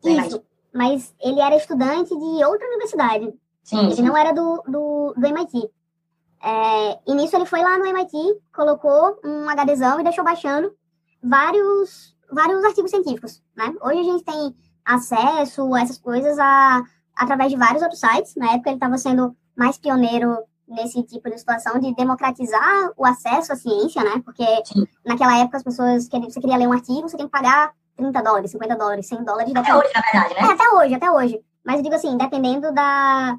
Isso, 0.05 0.43
mas 0.73 1.15
ele 1.21 1.41
era 1.41 1.57
estudante 1.57 2.09
de 2.09 2.45
outra 2.45 2.67
universidade. 2.67 3.35
Sim, 3.63 3.87
ele 3.87 3.97
sim. 3.97 4.03
não 4.03 4.17
era 4.17 4.33
do, 4.33 4.63
do, 4.67 5.15
do 5.17 5.27
MIT. 5.27 5.71
É, 6.43 6.99
e 7.07 7.15
nisso 7.15 7.37
ele 7.37 7.45
foi 7.47 7.61
lá 7.61 7.79
no 7.79 7.87
MIT, 7.87 8.17
colocou 8.53 9.19
um 9.25 9.47
HDzão 9.51 10.01
e 10.01 10.05
deixou 10.05 10.25
baixando 10.25 10.73
vários, 11.23 12.17
vários 12.33 12.65
artigos 12.65 12.91
científicos, 12.91 13.43
né? 13.55 13.75
Hoje 13.83 14.01
a 14.01 14.05
gente 14.05 14.25
tem 14.25 14.57
acesso 14.85 15.75
a 15.75 15.83
essas 15.83 15.99
coisas 15.99 16.39
a, 16.39 16.83
através 17.15 17.51
de 17.51 17.59
vários 17.59 17.83
outros 17.83 18.01
sites. 18.01 18.35
Na 18.37 18.53
época 18.53 18.71
ele 18.71 18.77
estava 18.77 18.97
sendo 18.97 19.37
mais 19.55 19.77
pioneiro 19.77 20.39
nesse 20.67 21.03
tipo 21.03 21.29
de 21.29 21.37
situação 21.37 21.79
de 21.79 21.95
democratizar 21.95 22.93
o 22.97 23.05
acesso 23.05 23.53
à 23.53 23.57
ciência, 23.57 24.03
né? 24.03 24.23
Porque 24.25 24.45
Sim. 24.65 24.87
naquela 25.05 25.39
época 25.39 25.59
as 25.59 25.63
pessoas, 25.63 26.09
você 26.09 26.41
queria 26.41 26.57
ler 26.57 26.69
um 26.69 26.73
artigo, 26.73 27.09
você 27.09 27.17
tem 27.17 27.27
que 27.27 27.33
pagar 27.33 27.73
30 28.01 28.23
dólares, 28.23 28.51
50 28.51 28.77
dólares, 28.77 29.07
100 29.07 29.25
dólares. 29.25 29.53
Até 29.55 29.77
hoje, 29.77 29.91
na 29.95 30.01
verdade, 30.01 30.35
né? 30.35 30.41
É, 30.41 30.53
até 30.53 30.71
hoje, 30.71 30.95
até 30.95 31.11
hoje. 31.11 31.41
Mas 31.65 31.77
eu 31.77 31.83
digo 31.83 31.95
assim, 31.95 32.17
dependendo 32.17 32.73
da, 32.73 33.37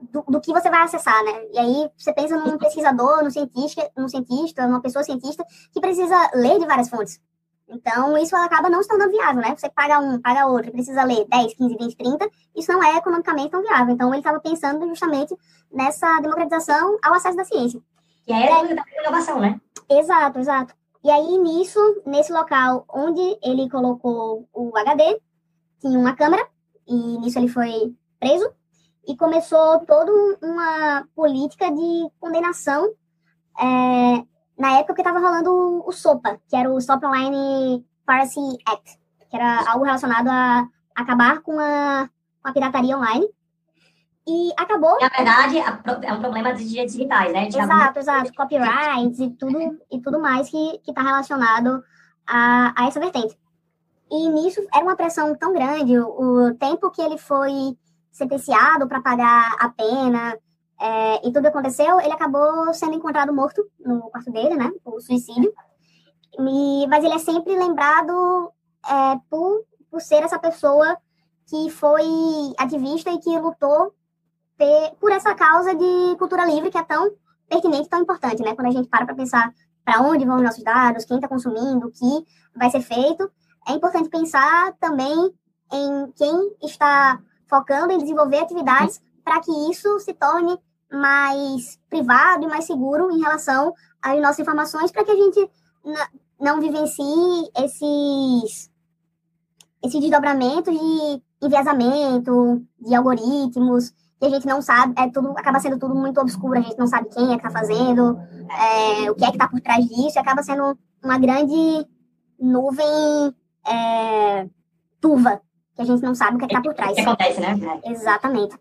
do, 0.00 0.22
do, 0.28 0.40
que 0.40 0.52
você 0.52 0.70
vai 0.70 0.82
acessar, 0.82 1.22
né? 1.24 1.44
E 1.52 1.58
aí 1.58 1.90
você 1.96 2.12
pensa 2.12 2.36
num 2.36 2.58
pesquisador, 2.58 3.22
num 3.22 3.30
cientista, 3.30 3.90
num 3.96 4.08
cientista, 4.08 4.66
numa 4.66 4.80
pessoa 4.80 5.02
cientista 5.02 5.44
que 5.72 5.80
precisa 5.80 6.30
ler 6.34 6.58
de 6.58 6.66
várias 6.66 6.88
fontes. 6.88 7.20
Então, 7.66 8.16
isso 8.18 8.36
acaba 8.36 8.68
não 8.68 8.82
se 8.82 8.88
tornando 8.88 9.10
viável, 9.10 9.40
né? 9.40 9.54
Você 9.56 9.70
paga 9.70 9.98
um, 9.98 10.20
paga 10.20 10.46
outro, 10.46 10.70
precisa 10.70 11.02
ler 11.02 11.26
10, 11.26 11.54
15, 11.54 11.76
20, 11.76 11.96
30, 11.96 12.30
isso 12.54 12.70
não 12.70 12.82
é 12.82 12.96
economicamente 12.96 13.50
tão 13.50 13.62
viável. 13.62 13.94
Então, 13.94 14.10
ele 14.10 14.18
estava 14.18 14.38
pensando 14.38 14.86
justamente 14.86 15.34
nessa 15.72 16.20
democratização 16.20 16.98
ao 17.02 17.14
acesso 17.14 17.36
da 17.36 17.44
ciência. 17.44 17.80
E 18.26 18.32
aí 18.32 18.44
é 18.44 18.74
da 18.74 18.84
inovação, 19.00 19.40
né? 19.40 19.58
Exato, 19.88 20.38
exato. 20.38 20.74
E 21.04 21.10
aí, 21.10 21.36
nisso, 21.36 21.78
nesse 22.06 22.32
local 22.32 22.86
onde 22.88 23.38
ele 23.42 23.68
colocou 23.68 24.48
o 24.54 24.74
HD, 24.74 25.20
tinha 25.78 25.98
uma 25.98 26.16
câmera, 26.16 26.48
e 26.86 26.94
nisso 27.18 27.38
ele 27.38 27.48
foi 27.48 27.94
preso, 28.18 28.50
e 29.06 29.14
começou 29.14 29.80
toda 29.80 30.10
uma 30.42 31.06
política 31.14 31.70
de 31.70 32.10
condenação 32.18 32.90
é, 33.60 34.24
na 34.58 34.78
época 34.78 34.94
que 34.94 35.00
estava 35.02 35.18
rolando 35.18 35.84
o, 35.86 35.92
SOPA, 35.92 36.40
que 36.48 36.56
era 36.56 36.72
o 36.72 36.78
Stop 36.78 37.04
Online 37.04 37.84
Piracy 38.06 38.40
Act, 38.66 38.98
que 39.28 39.36
era 39.36 39.70
algo 39.70 39.84
relacionado 39.84 40.28
a 40.28 40.66
acabar 40.94 41.42
com 41.42 41.58
a, 41.60 42.08
com 42.42 42.48
a 42.48 42.52
pirataria 42.52 42.96
online. 42.96 43.28
E 44.26 44.52
acabou. 44.56 44.98
Na 45.00 45.08
verdade, 45.08 45.58
é 45.58 46.12
um 46.12 46.20
problema 46.20 46.54
de 46.54 46.66
direitos 46.66 46.94
digitais, 46.94 47.32
né? 47.32 47.48
Exato, 47.48 47.98
exato. 47.98 48.32
Copyrights 48.34 49.20
e 49.20 49.30
tudo, 49.30 49.78
e 49.90 50.00
tudo 50.00 50.18
mais 50.18 50.48
que 50.48 50.80
está 50.88 51.02
relacionado 51.02 51.84
a, 52.26 52.72
a 52.74 52.86
essa 52.86 52.98
vertente. 52.98 53.38
E 54.10 54.28
nisso 54.30 54.66
era 54.72 54.82
uma 54.82 54.96
pressão 54.96 55.34
tão 55.36 55.52
grande, 55.52 55.98
o, 55.98 56.48
o 56.48 56.54
tempo 56.54 56.90
que 56.90 57.02
ele 57.02 57.18
foi 57.18 57.76
sentenciado 58.10 58.86
para 58.86 59.02
pagar 59.02 59.56
a 59.58 59.68
pena 59.68 60.38
é, 60.80 61.26
e 61.26 61.32
tudo 61.32 61.46
aconteceu, 61.46 62.00
ele 62.00 62.12
acabou 62.12 62.72
sendo 62.74 62.94
encontrado 62.94 63.32
morto 63.32 63.64
no 63.78 64.02
quarto 64.10 64.30
dele, 64.30 64.56
né? 64.56 64.70
O 64.84 65.00
suicídio. 65.00 65.52
E, 66.38 66.86
mas 66.88 67.04
ele 67.04 67.14
é 67.14 67.18
sempre 67.18 67.56
lembrado 67.56 68.52
é, 68.86 69.18
por, 69.30 69.64
por 69.90 70.00
ser 70.00 70.22
essa 70.22 70.38
pessoa 70.38 70.96
que 71.46 71.70
foi 71.70 72.04
ativista 72.58 73.10
e 73.10 73.18
que 73.18 73.38
lutou 73.38 73.94
ter, 74.56 74.92
por 75.00 75.10
essa 75.10 75.34
causa 75.34 75.74
de 75.74 76.16
cultura 76.18 76.44
livre 76.44 76.70
que 76.70 76.78
é 76.78 76.82
tão 76.82 77.12
pertinente, 77.48 77.88
tão 77.88 78.00
importante, 78.00 78.42
né? 78.42 78.54
Quando 78.54 78.68
a 78.68 78.70
gente 78.70 78.88
para 78.88 79.04
para 79.04 79.14
pensar 79.14 79.52
para 79.84 80.00
onde 80.00 80.24
vão 80.24 80.36
os 80.36 80.42
nossos 80.42 80.64
dados, 80.64 81.04
quem 81.04 81.16
está 81.16 81.28
consumindo, 81.28 81.86
o 81.86 81.90
que 81.90 82.26
vai 82.56 82.70
ser 82.70 82.80
feito, 82.80 83.30
é 83.68 83.72
importante 83.72 84.08
pensar 84.08 84.72
também 84.80 85.32
em 85.72 86.12
quem 86.16 86.56
está 86.62 87.20
focando 87.46 87.92
em 87.92 87.98
desenvolver 87.98 88.38
atividades 88.38 89.00
para 89.22 89.40
que 89.40 89.50
isso 89.70 89.98
se 90.00 90.14
torne 90.14 90.58
mais 90.90 91.78
privado 91.88 92.44
e 92.44 92.48
mais 92.48 92.64
seguro 92.64 93.10
em 93.10 93.20
relação 93.20 93.74
às 94.00 94.20
nossas 94.20 94.40
informações, 94.40 94.90
para 94.90 95.04
que 95.04 95.10
a 95.10 95.16
gente 95.16 95.50
não 96.40 96.60
vivencie 96.60 97.50
esses, 97.56 98.70
esses 99.82 100.00
desdobramentos 100.00 100.72
de 100.72 101.22
enviesamento, 101.42 102.62
de 102.78 102.94
algoritmos, 102.94 103.92
que 104.18 104.26
a 104.26 104.30
gente 104.30 104.46
não 104.46 104.62
sabe, 104.62 104.94
é 104.96 105.08
tudo, 105.10 105.30
acaba 105.32 105.58
sendo 105.60 105.78
tudo 105.78 105.94
muito 105.94 106.20
obscuro, 106.20 106.58
a 106.58 106.62
gente 106.62 106.78
não 106.78 106.86
sabe 106.86 107.08
quem 107.08 107.32
é 107.32 107.38
que 107.38 107.46
está 107.46 107.50
fazendo, 107.50 108.18
é, 108.48 109.10
o 109.10 109.14
que 109.14 109.24
é 109.24 109.28
que 109.28 109.34
está 109.34 109.48
por 109.48 109.60
trás 109.60 109.84
disso, 109.86 110.16
e 110.16 110.18
acaba 110.18 110.42
sendo 110.42 110.78
uma 111.02 111.18
grande 111.18 111.86
nuvem 112.38 113.34
é, 113.66 114.48
turva 115.00 115.40
que 115.74 115.82
a 115.82 115.84
gente 115.84 116.02
não 116.02 116.14
sabe 116.14 116.36
o 116.36 116.38
que 116.38 116.44
é 116.44 116.48
está 116.48 116.62
por 116.62 116.74
trás. 116.74 116.92
O 116.92 116.94
que 116.94 117.00
acontece, 117.00 117.40
né? 117.40 117.80
Exatamente. 117.84 118.56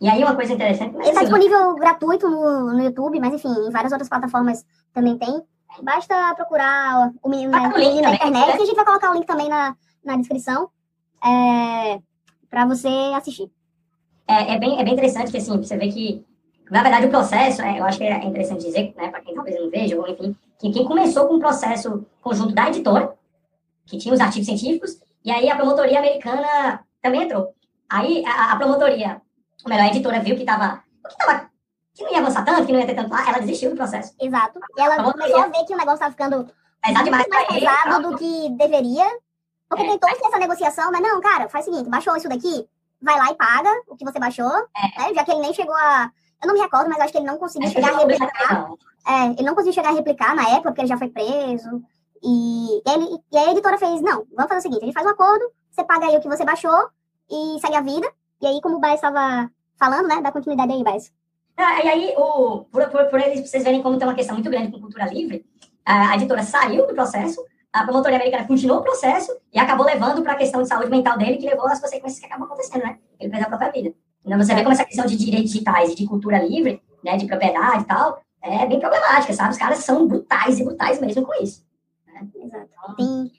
E 0.00 0.08
aí 0.08 0.22
uma 0.22 0.34
coisa 0.34 0.52
interessante... 0.52 0.94
Ele 0.96 1.08
está 1.08 1.22
disponível 1.22 1.74
gratuito 1.76 2.28
no, 2.28 2.72
no 2.72 2.82
YouTube, 2.82 3.20
mas 3.20 3.34
enfim, 3.34 3.48
em 3.48 3.70
várias 3.70 3.92
outras 3.92 4.08
plataformas 4.08 4.64
também 4.92 5.16
tem. 5.16 5.42
Basta 5.82 6.34
procurar 6.34 7.12
o 7.22 7.28
menino, 7.28 7.52
né, 7.52 7.68
o 7.68 7.78
menino 7.78 8.02
na 8.02 8.14
internet 8.14 8.46
né? 8.46 8.58
e 8.58 8.62
a 8.62 8.66
gente 8.66 8.76
vai 8.76 8.84
colocar 8.84 9.10
o 9.10 9.14
link 9.14 9.26
também 9.26 9.48
na, 9.48 9.76
na 10.04 10.16
descrição 10.16 10.70
é, 11.24 12.00
para 12.48 12.66
você 12.66 12.88
assistir. 13.14 13.50
É, 14.28 14.54
é, 14.54 14.58
bem, 14.58 14.80
é 14.80 14.84
bem 14.84 14.94
interessante 14.94 15.30
que, 15.30 15.38
assim, 15.38 15.56
você 15.56 15.76
vê 15.76 15.88
que, 15.88 16.24
na 16.70 16.82
verdade, 16.82 17.06
o 17.06 17.10
processo, 17.10 17.62
é, 17.62 17.78
eu 17.78 17.84
acho 17.84 17.98
que 17.98 18.04
é 18.04 18.24
interessante 18.24 18.64
dizer, 18.64 18.92
né, 18.96 19.08
para 19.08 19.20
quem 19.20 19.34
talvez 19.34 19.60
não 19.60 19.70
veja, 19.70 19.96
ou 19.96 20.08
enfim, 20.08 20.36
que 20.58 20.72
quem 20.72 20.84
começou 20.84 21.26
com 21.28 21.34
o 21.34 21.40
processo 21.40 22.04
conjunto 22.20 22.54
da 22.54 22.68
editora, 22.68 23.14
que 23.86 23.98
tinha 23.98 24.12
os 24.12 24.20
artigos 24.20 24.46
científicos, 24.46 24.98
e 25.24 25.30
aí 25.30 25.48
a 25.48 25.56
promotoria 25.56 25.98
americana 25.98 26.80
também 27.00 27.22
entrou. 27.22 27.54
Aí 27.88 28.24
a, 28.26 28.52
a 28.52 28.56
promotoria, 28.56 29.20
ou 29.64 29.70
melhor, 29.70 29.84
a 29.84 29.88
editora 29.88 30.20
viu 30.20 30.34
que 30.34 30.42
estava 30.42 30.82
que, 31.08 31.16
tava, 31.16 31.50
que 31.94 32.02
não 32.02 32.12
ia 32.12 32.18
avançar 32.18 32.44
tanto, 32.44 32.66
que 32.66 32.72
não 32.72 32.80
ia 32.80 32.86
ter 32.86 32.94
tanto 32.94 33.10
lá, 33.10 33.28
ela 33.28 33.38
desistiu 33.38 33.70
do 33.70 33.76
processo. 33.76 34.14
Exato. 34.20 34.58
E 34.76 34.80
ela 34.80 35.02
começou 35.12 35.40
a 35.40 35.46
ver 35.46 35.64
que 35.64 35.74
o 35.74 35.76
negócio 35.76 35.94
estava 35.94 36.10
ficando 36.10 36.48
pesado 36.84 37.04
demais 37.04 37.26
mais 37.28 37.46
pesado 37.46 38.10
do 38.10 38.16
que 38.16 38.50
deveria. 38.50 39.06
Porque 39.68 39.84
é. 39.84 39.90
tentou 39.90 40.08
essa 40.08 40.38
negociação, 40.38 40.92
mas 40.92 41.02
não, 41.02 41.20
cara, 41.20 41.48
faz 41.48 41.66
o 41.66 41.72
seguinte, 41.72 41.90
baixou 41.90 42.16
isso 42.16 42.28
daqui, 42.28 42.68
vai 43.00 43.18
lá 43.18 43.30
e 43.30 43.34
paga 43.34 43.70
o 43.88 43.96
que 43.96 44.04
você 44.04 44.18
baixou, 44.18 44.50
é. 44.50 45.00
né? 45.00 45.14
Já 45.14 45.24
que 45.24 45.30
ele 45.30 45.40
nem 45.40 45.54
chegou 45.54 45.74
a. 45.74 46.10
Eu 46.42 46.48
não 46.48 46.54
me 46.54 46.60
recordo, 46.60 46.88
mas 46.88 47.00
acho 47.00 47.12
que 47.12 47.18
ele 47.18 47.26
não 47.26 47.38
conseguiu 47.38 47.70
chegar 47.70 47.94
a 47.94 47.98
replicar. 47.98 48.70
É, 49.06 49.26
ele 49.26 49.42
não 49.42 49.54
conseguiu 49.54 49.72
chegar 49.72 49.90
a 49.90 49.94
replicar 49.94 50.34
na 50.34 50.48
época, 50.50 50.70
porque 50.70 50.80
ele 50.82 50.88
já 50.88 50.98
foi 50.98 51.08
preso. 51.08 51.82
E, 52.22 52.82
ele, 52.86 53.22
e 53.32 53.38
a 53.38 53.50
editora 53.52 53.78
fez, 53.78 54.00
não, 54.00 54.26
vamos 54.34 54.48
fazer 54.48 54.58
o 54.58 54.62
seguinte, 54.62 54.82
a 54.82 54.86
gente 54.86 54.94
faz 54.94 55.06
um 55.06 55.10
acordo, 55.10 55.44
você 55.70 55.84
paga 55.84 56.06
aí 56.06 56.16
o 56.16 56.20
que 56.20 56.28
você 56.28 56.44
baixou 56.44 56.88
e 57.30 57.58
segue 57.60 57.76
a 57.76 57.80
vida. 57.80 58.10
E 58.40 58.46
aí, 58.46 58.60
como 58.60 58.76
o 58.76 58.80
Baez 58.80 58.96
estava 58.96 59.50
falando, 59.78 60.08
né, 60.08 60.20
dá 60.20 60.32
continuidade 60.32 60.72
aí, 60.72 60.82
Baez. 60.82 61.12
Ah, 61.56 61.82
e 61.82 61.88
aí, 61.88 62.14
o, 62.16 62.64
por, 62.64 62.88
por, 62.90 63.04
por 63.06 63.20
eles, 63.20 63.48
vocês 63.48 63.64
verem 63.64 63.82
como 63.82 63.96
tem 63.96 64.06
uma 64.06 64.14
questão 64.14 64.34
muito 64.34 64.50
grande 64.50 64.72
com 64.72 64.80
cultura 64.80 65.06
livre, 65.06 65.46
a 65.84 66.16
editora 66.16 66.42
saiu 66.42 66.86
do 66.86 66.94
processo, 66.94 67.42
a 67.80 67.84
promotoria 67.84 68.16
americana 68.16 68.46
continuou 68.46 68.80
o 68.80 68.82
processo 68.82 69.32
e 69.52 69.58
acabou 69.58 69.84
levando 69.84 70.22
para 70.22 70.32
a 70.32 70.36
questão 70.36 70.62
de 70.62 70.68
saúde 70.68 70.90
mental 70.90 71.18
dele, 71.18 71.36
que 71.36 71.46
levou 71.46 71.66
às 71.66 71.80
consequências 71.80 72.18
que 72.18 72.26
acabam 72.26 72.46
acontecendo, 72.46 72.82
né? 72.82 72.98
Ele 73.20 73.30
perdeu 73.30 73.46
a 73.46 73.48
própria 73.50 73.70
vida. 73.70 73.94
Então, 74.24 74.38
você 74.38 74.54
vê 74.54 74.62
como 74.62 74.72
essa 74.72 74.84
questão 74.84 75.06
de 75.06 75.16
direitos 75.16 75.52
digitais 75.52 75.92
e 75.92 75.94
de 75.94 76.06
cultura 76.06 76.38
livre, 76.38 76.82
né, 77.04 77.16
de 77.16 77.26
propriedade 77.26 77.82
e 77.82 77.86
tal, 77.86 78.20
é 78.42 78.66
bem 78.66 78.80
problemática, 78.80 79.32
sabe? 79.32 79.50
Os 79.50 79.58
caras 79.58 79.78
são 79.78 80.06
brutais 80.06 80.58
e 80.58 80.64
brutais 80.64 81.00
mesmo 81.00 81.24
com 81.24 81.34
isso. 81.42 81.64
Exato. 82.34 82.96
Tem... 82.96 83.30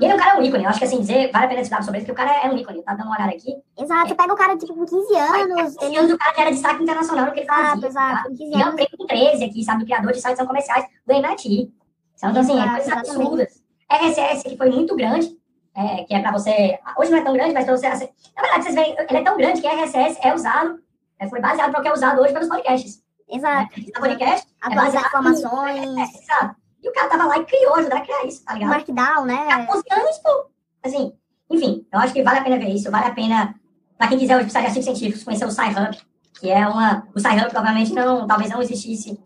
E 0.00 0.04
ele 0.04 0.12
é 0.12 0.14
um 0.14 0.18
cara 0.18 0.38
um 0.38 0.42
ícone. 0.42 0.64
Eu 0.64 0.70
acho 0.70 0.78
que 0.78 0.84
assim, 0.84 1.00
dizer, 1.00 1.30
vale 1.30 1.44
a 1.44 1.48
pena 1.48 1.60
estudar 1.60 1.82
sobre 1.82 2.00
ele, 2.00 2.06
porque 2.06 2.20
o 2.20 2.26
cara 2.26 2.44
é 2.44 2.50
um 2.50 2.58
ícone. 2.58 2.82
Tá 2.82 2.94
dando 2.94 3.06
uma 3.06 3.16
olhada 3.16 3.32
aqui. 3.32 3.54
Exato, 3.78 4.08
você 4.08 4.14
pega 4.14 4.32
o 4.32 4.36
cara, 4.36 4.56
tipo, 4.56 4.74
com 4.74 4.84
15 4.84 5.16
anos. 5.16 5.76
Ele... 5.80 5.96
Ele... 5.96 6.12
o 6.14 6.18
cara 6.18 6.34
já 6.34 6.42
era 6.42 6.50
destaque 6.50 6.82
internacional 6.82 7.26
no 7.26 7.32
que 7.32 7.40
ele 7.40 7.46
Exato, 7.46 7.62
fazia. 7.62 7.88
exato. 7.88 8.16
tá? 8.16 8.22
Com 8.24 8.36
15 8.36 8.42
Ele 8.42 8.54
é 8.54 8.56
um 8.56 8.60
anos. 8.62 8.74
prêmio 8.74 8.98
com 8.98 9.06
13 9.06 9.44
aqui, 9.44 9.64
sabe? 9.64 9.78
Do 9.80 9.84
criador 9.86 10.12
de 10.12 10.20
sites 10.20 10.36
são 10.36 10.46
comerciais 10.46 10.84
do 11.06 11.12
MIT. 11.12 11.72
Então, 12.16 12.40
assim, 12.40 12.52
é 12.52 12.56
Exato, 12.56 12.72
coisas 12.72 12.92
absurdas. 12.92 13.53
RSS, 13.96 14.44
que 14.48 14.56
foi 14.56 14.70
muito 14.70 14.94
grande, 14.96 15.30
é, 15.74 16.04
que 16.04 16.14
é 16.14 16.20
pra 16.20 16.32
você... 16.32 16.78
Hoje 16.98 17.10
não 17.10 17.18
é 17.18 17.22
tão 17.22 17.32
grande, 17.32 17.52
mas 17.54 17.64
pra 17.64 17.76
você... 17.76 17.88
Na 17.88 18.42
verdade, 18.42 18.62
vocês 18.64 18.74
veem, 18.74 18.96
ele 18.98 19.18
é 19.18 19.22
tão 19.22 19.36
grande 19.36 19.60
que 19.60 19.66
RSS 19.68 20.18
é 20.22 20.34
usado, 20.34 20.78
é, 21.18 21.28
foi 21.28 21.40
baseado 21.40 21.70
para 21.70 21.80
o 21.80 21.82
que 21.82 21.88
é 21.88 21.92
usado 21.92 22.20
hoje 22.20 22.32
pelos 22.32 22.48
podcasts. 22.48 23.02
Exato. 23.28 23.78
Né? 23.80 23.86
O 23.96 24.00
podcast 24.00 24.46
é 24.62 24.66
Atualizar 24.66 25.02
em- 25.02 25.06
informações, 25.06 25.80
É, 25.96 26.02
exato. 26.22 26.56
E 26.82 26.88
o 26.88 26.92
cara 26.92 27.08
tava 27.08 27.24
lá 27.24 27.38
e 27.38 27.44
criou, 27.46 27.76
ajudar 27.76 27.96
a 27.96 28.00
criar 28.02 28.24
isso, 28.26 28.44
tá 28.44 28.52
ligado? 28.54 28.68
markdown, 28.68 29.24
né? 29.24 29.46
14 29.66 29.84
anos, 29.90 30.18
pô. 30.18 30.50
Assim, 30.84 31.12
enfim, 31.50 31.86
eu 31.92 31.98
acho 31.98 32.12
que 32.12 32.22
vale 32.22 32.40
a 32.40 32.42
pena 32.44 32.58
ver 32.58 32.68
isso, 32.68 32.90
vale 32.90 33.06
a 33.06 33.14
pena, 33.14 33.54
pra 33.96 34.08
quem 34.08 34.18
quiser 34.18 34.34
hoje 34.36 34.44
precisar 34.44 34.60
de 34.60 34.66
artigos 34.66 34.84
científicos, 34.84 35.24
conhecer 35.24 35.46
o 35.46 35.50
SciHub, 35.50 35.96
que 36.38 36.50
é 36.50 36.68
uma. 36.68 37.08
O 37.14 37.18
SciHub 37.18 37.48
provavelmente 37.50 37.94
não, 37.94 38.26
talvez 38.26 38.50
não 38.50 38.60
existisse 38.60 39.18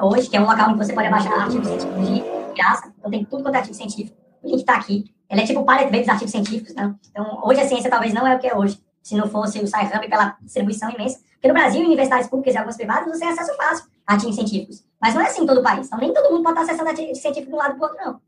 hoje, 0.00 0.30
que 0.30 0.36
é 0.36 0.40
um 0.40 0.46
local 0.46 0.70
onde 0.70 0.78
você 0.78 0.94
pode 0.94 1.10
baixar 1.10 1.32
artigos 1.40 1.66
científicos 1.68 2.08
de 2.08 2.22
graça. 2.54 2.93
Então 3.04 3.10
tem 3.10 3.22
tudo 3.22 3.42
quanto 3.42 3.54
é 3.54 3.58
artigo 3.58 3.74
científico. 3.74 4.16
O 4.42 4.48
link 4.48 4.64
tá 4.64 4.76
aqui. 4.76 5.04
Ele 5.28 5.42
é 5.42 5.44
tipo 5.44 5.60
o 5.60 5.66
Pirate 5.66 5.90
Bay 5.90 6.00
dos 6.00 6.08
artigos 6.08 6.30
científicos, 6.30 6.74
né? 6.74 6.94
Então, 7.10 7.42
hoje 7.44 7.60
a 7.60 7.68
ciência 7.68 7.90
talvez 7.90 8.14
não 8.14 8.26
é 8.26 8.34
o 8.34 8.38
que 8.38 8.46
é 8.46 8.56
hoje, 8.56 8.82
se 9.02 9.14
não 9.14 9.28
fosse 9.28 9.58
o 9.58 9.66
SciHub 9.66 10.08
pela 10.08 10.38
distribuição 10.40 10.90
imensa. 10.90 11.20
Porque 11.34 11.48
no 11.48 11.54
Brasil, 11.54 11.84
universidades 11.84 12.28
públicas 12.28 12.54
e 12.54 12.56
algumas 12.56 12.76
privadas, 12.76 13.06
você 13.06 13.20
tem 13.20 13.28
acesso 13.28 13.54
fácil 13.56 13.84
a 14.06 14.14
artigos 14.14 14.36
científicos. 14.36 14.82
Mas 15.00 15.14
não 15.14 15.20
é 15.20 15.26
assim 15.26 15.42
em 15.42 15.46
todo 15.46 15.60
o 15.60 15.62
país. 15.62 15.86
Então, 15.86 15.98
nem 15.98 16.14
todo 16.14 16.30
mundo 16.30 16.42
pode 16.42 16.60
estar 16.60 16.72
acessando 16.72 16.88
artigo 16.88 17.14
científico 17.14 17.50
de 17.50 17.54
um 17.54 17.58
lado 17.58 17.74
pro 17.74 17.82
outro, 17.82 17.98
não. 18.02 18.20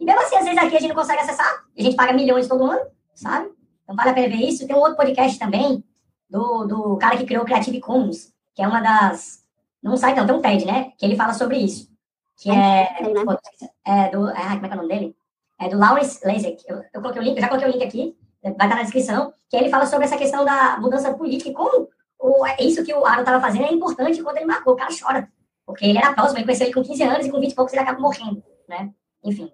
E 0.00 0.04
mesmo 0.06 0.22
assim, 0.22 0.36
às 0.36 0.44
vezes 0.44 0.58
aqui 0.58 0.76
a 0.76 0.80
gente 0.80 0.88
não 0.88 0.96
consegue 0.96 1.20
acessar, 1.20 1.64
e 1.76 1.82
a 1.82 1.84
gente 1.84 1.96
paga 1.96 2.14
milhões 2.14 2.48
todo 2.48 2.64
ano, 2.64 2.86
sabe? 3.14 3.50
Então 3.82 3.94
vale 3.94 4.10
a 4.10 4.14
pena 4.14 4.28
ver 4.28 4.42
isso. 4.42 4.66
Tem 4.66 4.74
um 4.74 4.80
outro 4.80 4.96
podcast 4.96 5.38
também, 5.38 5.84
do, 6.30 6.64
do 6.64 6.96
cara 6.96 7.18
que 7.18 7.26
criou 7.26 7.42
o 7.42 7.46
Creative 7.46 7.80
Commons, 7.80 8.32
que 8.54 8.62
é 8.62 8.66
uma 8.66 8.80
das. 8.80 9.42
Não 9.82 9.96
sai 9.96 10.14
não, 10.14 10.26
tem 10.26 10.34
um 10.34 10.40
TED, 10.40 10.64
né? 10.64 10.92
Que 10.96 11.04
ele 11.04 11.16
fala 11.16 11.34
sobre 11.34 11.58
isso. 11.58 11.91
Que 12.36 12.50
é. 12.50 12.94
Sei, 12.98 13.12
né? 13.14 13.24
pô, 13.24 13.38
é 13.86 14.08
do. 14.10 14.26
Ah, 14.28 14.54
como 14.54 14.66
é 14.66 14.68
que 14.68 14.74
é 14.74 14.74
o 14.74 14.82
nome 14.82 14.88
dele? 14.88 15.16
É 15.60 15.68
do 15.68 15.78
Lawrence 15.78 16.26
Lasek. 16.26 16.64
Eu, 16.66 16.82
eu 16.92 17.00
coloquei 17.00 17.22
o 17.22 17.24
link, 17.24 17.36
eu 17.36 17.42
já 17.42 17.48
coloquei 17.48 17.68
o 17.68 17.72
link 17.72 17.84
aqui, 17.84 18.16
vai 18.42 18.52
estar 18.52 18.68
na 18.68 18.82
descrição, 18.82 19.32
que 19.48 19.56
ele 19.56 19.68
fala 19.70 19.86
sobre 19.86 20.06
essa 20.06 20.16
questão 20.16 20.44
da 20.44 20.76
mudança 20.78 21.14
política 21.14 21.50
e 21.50 21.52
como 21.52 21.88
o, 22.18 22.46
é 22.46 22.56
isso 22.62 22.84
que 22.84 22.92
o 22.94 23.04
Aaron 23.06 23.20
estava 23.20 23.40
fazendo 23.40 23.66
é 23.66 23.72
importante 23.72 24.22
quando 24.22 24.36
ele 24.38 24.46
marcou. 24.46 24.74
O 24.74 24.76
cara 24.76 24.90
chora. 24.98 25.28
Porque 25.64 25.84
ele 25.84 25.98
era 25.98 26.12
próximo, 26.12 26.38
ele 26.38 26.44
conheceu 26.44 26.66
ele 26.66 26.74
com 26.74 26.82
15 26.82 27.02
anos 27.04 27.26
e 27.26 27.30
com 27.30 27.38
20 27.40 27.52
e 27.52 27.54
poucos 27.54 27.72
ele 27.72 27.82
acaba 27.82 28.00
morrendo, 28.00 28.42
né? 28.68 28.90
Enfim, 29.24 29.52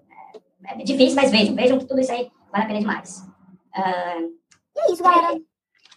é, 0.65 0.73
é 0.73 0.85
difícil, 0.85 1.15
mas 1.15 1.31
vejam, 1.31 1.55
vejam 1.55 1.79
que 1.79 1.85
tudo 1.85 2.01
isso 2.01 2.11
aí 2.11 2.31
vale 2.51 2.65
a 2.65 2.67
pena 2.67 2.81
demais. 2.81 3.29
Ah, 3.75 4.17
E 4.19 4.81
é 4.81 4.93
isso, 4.93 5.03
galera. 5.03 5.39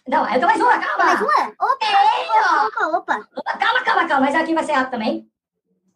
não, 0.06 0.24
eu 0.26 0.32
tenho 0.34 0.46
mais 0.46 0.60
uma, 0.60 0.78
calma! 0.78 1.04
Mais 1.04 1.20
uma? 1.22 1.52
Opa, 1.58 2.66
opa, 2.66 2.98
opa. 2.98 3.28
Opa, 3.36 3.58
Calma, 3.58 3.82
calma, 3.82 4.06
calma, 4.06 4.26
mas 4.26 4.34
aqui 4.34 4.52
vai 4.54 4.64
ser 4.64 4.72
rápido 4.72 4.90
também. 4.90 5.31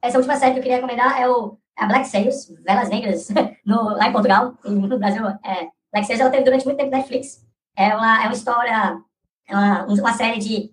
Essa 0.07 0.19
última 0.19 0.37
série 0.37 0.53
que 0.53 0.59
eu 0.59 0.63
queria 0.63 0.77
recomendar 0.77 1.21
é 1.21 1.29
o 1.29 1.59
é 1.79 1.85
a 1.85 1.87
Black 1.87 2.07
Sails, 2.09 2.49
Velas 2.65 2.89
Negras, 2.89 3.29
no, 3.67 3.83
lá 3.97 4.09
em 4.09 4.13
Portugal, 4.13 4.55
e 4.65 4.71
no 4.71 4.99
Brasil. 4.99 5.27
É, 5.45 5.69
Black 5.93 6.07
Sails 6.07 6.21
ela 6.21 6.31
teve 6.31 6.45
durante 6.45 6.65
muito 6.65 6.79
tempo 6.79 6.91
na 6.91 6.97
Netflix. 6.99 7.45
É 7.77 7.95
uma, 7.95 8.23
é 8.23 8.27
uma 8.27 8.33
história, 8.33 8.99
é 9.47 9.55
uma, 9.55 9.85
uma 9.85 10.13
série 10.15 10.39
de, 10.39 10.73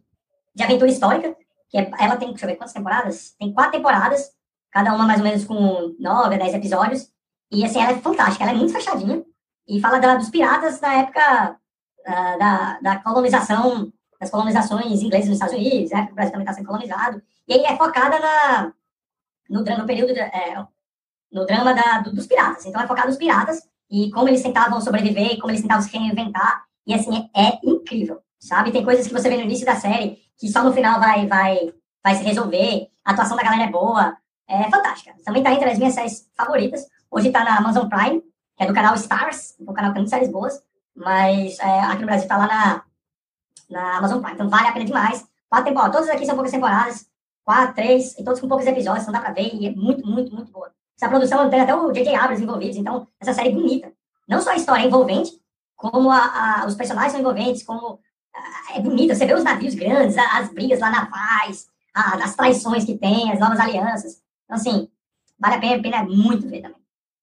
de 0.55 0.63
aventura 0.63 0.89
histórica, 0.89 1.35
que 1.69 1.77
é- 1.77 1.91
ela 1.99 2.15
tem, 2.15 2.29
deixa 2.29 2.45
eu 2.45 2.49
ver, 2.49 2.55
quantas 2.55 2.73
temporadas? 2.73 3.35
Tem 3.37 3.53
quatro 3.53 3.73
temporadas, 3.73 4.29
cada 4.71 4.93
uma 4.95 5.05
mais 5.05 5.19
ou 5.19 5.25
menos 5.25 5.43
com 5.43 5.93
nove 5.99 6.35
a 6.35 6.37
dez 6.37 6.53
episódios. 6.53 7.09
E 7.51 7.65
assim, 7.65 7.81
ela 7.81 7.91
é 7.91 7.95
fantástica, 7.99 8.45
ela 8.45 8.53
é 8.53 8.55
muito 8.55 8.71
fechadinha. 8.71 9.21
E 9.67 9.81
fala 9.81 9.99
da- 9.99 10.15
dos 10.15 10.29
piratas 10.29 10.79
na 10.79 10.93
época 11.01 11.57
ah, 12.05 12.37
da, 12.37 12.79
da 12.81 12.99
colonização, 12.99 13.91
das 14.21 14.29
colonizações 14.29 15.01
inglesas 15.01 15.27
nos 15.27 15.35
Estados 15.35 15.55
Unidos, 15.55 15.91
né? 15.91 16.07
O 16.11 16.15
Brasil 16.15 16.31
também 16.31 16.45
está 16.45 16.53
sendo 16.53 16.65
colonizado. 16.67 17.21
E 17.45 17.53
aí 17.55 17.65
é 17.65 17.75
focada 17.75 18.19
na, 18.19 18.73
no, 19.49 19.61
no 19.63 19.85
período, 19.85 20.11
é, 20.17 20.65
no 21.31 21.45
drama 21.45 21.73
da, 21.73 21.99
do- 21.99 22.13
dos 22.13 22.27
piratas. 22.27 22.65
Então 22.65 22.81
é 22.81 22.87
focado 22.87 23.07
nos 23.09 23.17
piratas 23.17 23.61
e 23.89 24.09
como 24.11 24.27
eles 24.27 24.41
tentavam 24.43 24.79
sobreviver, 24.81 25.37
como 25.39 25.51
eles 25.51 25.61
tentavam 25.61 25.83
se 25.83 25.95
reinventar. 25.97 26.63
E 26.85 26.93
assim, 26.93 27.29
é, 27.35 27.47
é 27.47 27.59
incrível, 27.63 28.21
sabe? 28.39 28.71
Tem 28.71 28.83
coisas 28.83 29.07
que 29.07 29.13
você 29.13 29.29
vê 29.29 29.37
no 29.37 29.43
início 29.43 29.65
da 29.65 29.75
série 29.75 30.21
que 30.37 30.47
só 30.49 30.63
no 30.63 30.73
final 30.73 30.99
vai, 30.99 31.27
vai, 31.27 31.73
vai 32.03 32.15
se 32.15 32.23
resolver. 32.23 32.89
A 33.05 33.11
atuação 33.11 33.37
da 33.37 33.43
galera 33.43 33.63
é 33.63 33.71
boa. 33.71 34.17
É 34.47 34.69
fantástica. 34.69 35.13
Também 35.23 35.41
tá 35.41 35.53
entre 35.53 35.69
as 35.69 35.77
minhas 35.77 35.93
séries 35.93 36.29
favoritas. 36.35 36.85
Hoje 37.09 37.31
tá 37.31 37.43
na 37.45 37.57
Amazon 37.57 37.87
Prime, 37.87 38.21
que 38.57 38.63
é 38.63 38.65
do 38.65 38.73
canal 38.73 38.93
Stars, 38.95 39.55
um 39.59 39.71
canal 39.73 39.91
que 39.91 39.95
tem 39.95 40.01
muitas 40.03 40.09
séries 40.09 40.29
boas. 40.29 40.61
Mas 40.95 41.57
é, 41.59 41.79
aqui 41.81 42.01
no 42.01 42.07
Brasil 42.07 42.27
tá 42.27 42.37
lá 42.37 42.47
na, 42.47 42.83
na 43.69 43.97
Amazon 43.97 44.19
Prime. 44.21 44.35
Então 44.35 44.49
vale 44.49 44.67
a 44.67 44.71
pena 44.73 44.85
demais. 44.85 45.25
Quatro 45.49 45.67
temporadas. 45.67 45.95
Todas 45.95 46.09
aqui 46.09 46.25
são 46.25 46.35
poucas 46.35 46.51
temporadas. 46.51 47.05
Quatro, 47.45 47.75
três, 47.75 48.17
e 48.17 48.23
todos 48.23 48.39
com 48.39 48.47
poucos 48.47 48.65
episódios, 48.65 49.03
então 49.03 49.13
dá 49.13 49.19
pra 49.19 49.33
ver. 49.33 49.53
E 49.53 49.67
é 49.67 49.71
muito, 49.71 50.05
muito, 50.07 50.33
muito 50.33 50.51
boa. 50.51 50.71
Essa 50.97 51.09
produção 51.09 51.49
tem 51.49 51.59
até 51.61 51.75
o 51.75 51.91
J.J. 51.91 52.15
Abrams 52.15 52.41
envolvidos. 52.43 52.77
Então, 52.77 53.07
essa 53.19 53.33
série 53.33 53.49
é 53.49 53.51
bonita. 53.51 53.91
Não 54.27 54.39
só 54.41 54.51
a 54.51 54.55
história 54.55 54.83
é 54.83 54.87
envolvente, 54.87 55.31
como 55.75 56.09
a, 56.09 56.61
a- 56.61 56.65
os 56.65 56.75
personagens 56.75 57.11
são 57.11 57.19
envolventes, 57.21 57.63
como 57.63 57.99
ah, 58.33 58.75
é 58.77 58.79
bonita. 58.79 59.13
Você 59.15 59.25
vê 59.25 59.33
os 59.33 59.43
navios 59.43 59.75
grandes, 59.75 60.17
a- 60.17 60.37
as 60.39 60.49
brigas 60.49 60.79
lá 60.79 60.89
na 60.89 61.05
paz, 61.07 61.67
a- 61.93 62.23
as 62.23 62.35
traições 62.35 62.85
que 62.85 62.97
tem, 62.97 63.31
as 63.31 63.39
novas 63.39 63.59
alianças. 63.59 64.21
Então, 64.45 64.55
assim, 64.55 64.87
vale 65.37 65.55
a 65.55 65.59
pena, 65.59 65.81
pena 65.83 66.03
muito 66.03 66.47
ver 66.47 66.61
também. 66.61 66.77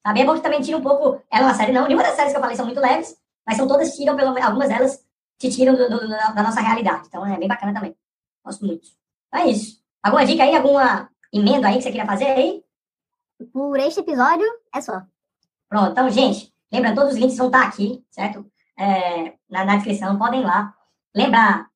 Sabe? 0.06 0.20
É 0.20 0.24
bom 0.26 0.34
que 0.34 0.40
também 0.42 0.60
tira 0.60 0.76
um 0.76 0.82
pouco. 0.82 1.22
Ela 1.30 1.44
é 1.44 1.48
uma 1.48 1.54
série, 1.54 1.72
não. 1.72 1.84
Nenhuma 1.84 2.02
das 2.02 2.14
séries 2.16 2.32
que 2.32 2.36
eu 2.36 2.40
falei 2.42 2.56
são 2.56 2.66
muito 2.66 2.80
leves, 2.80 3.16
mas 3.46 3.56
são 3.56 3.66
todas 3.66 3.96
tiram, 3.96 4.16
pelo 4.16 4.36
algumas 4.42 4.68
delas 4.68 5.02
te 5.38 5.50
tiram 5.50 5.74
do- 5.74 5.88
do- 5.88 6.08
da 6.08 6.42
nossa 6.42 6.60
realidade. 6.60 7.06
Então, 7.08 7.24
é 7.26 7.38
bem 7.38 7.48
bacana 7.48 7.72
também. 7.72 7.96
Gosto 8.44 8.66
muito. 8.66 8.86
Então, 9.28 9.40
é 9.40 9.50
isso. 9.50 9.79
Alguma 10.02 10.24
dica 10.24 10.44
aí? 10.44 10.56
Alguma 10.56 11.10
emenda 11.32 11.68
aí 11.68 11.76
que 11.76 11.82
você 11.82 11.90
queria 11.90 12.06
fazer 12.06 12.26
aí? 12.26 12.62
Por 13.52 13.78
este 13.78 14.00
episódio, 14.00 14.46
é 14.74 14.80
só. 14.80 15.02
Pronto, 15.68 15.92
então, 15.92 16.10
gente, 16.10 16.52
lembrando, 16.72 16.96
todos 16.96 17.12
os 17.14 17.18
links 17.18 17.36
vão 17.36 17.46
estar 17.46 17.62
aqui, 17.62 18.04
certo? 18.10 18.44
É, 18.78 19.34
na, 19.48 19.64
na 19.64 19.76
descrição, 19.76 20.18
podem 20.18 20.40
ir 20.40 20.44
lá. 20.44 20.74
Lembrar 21.14 21.70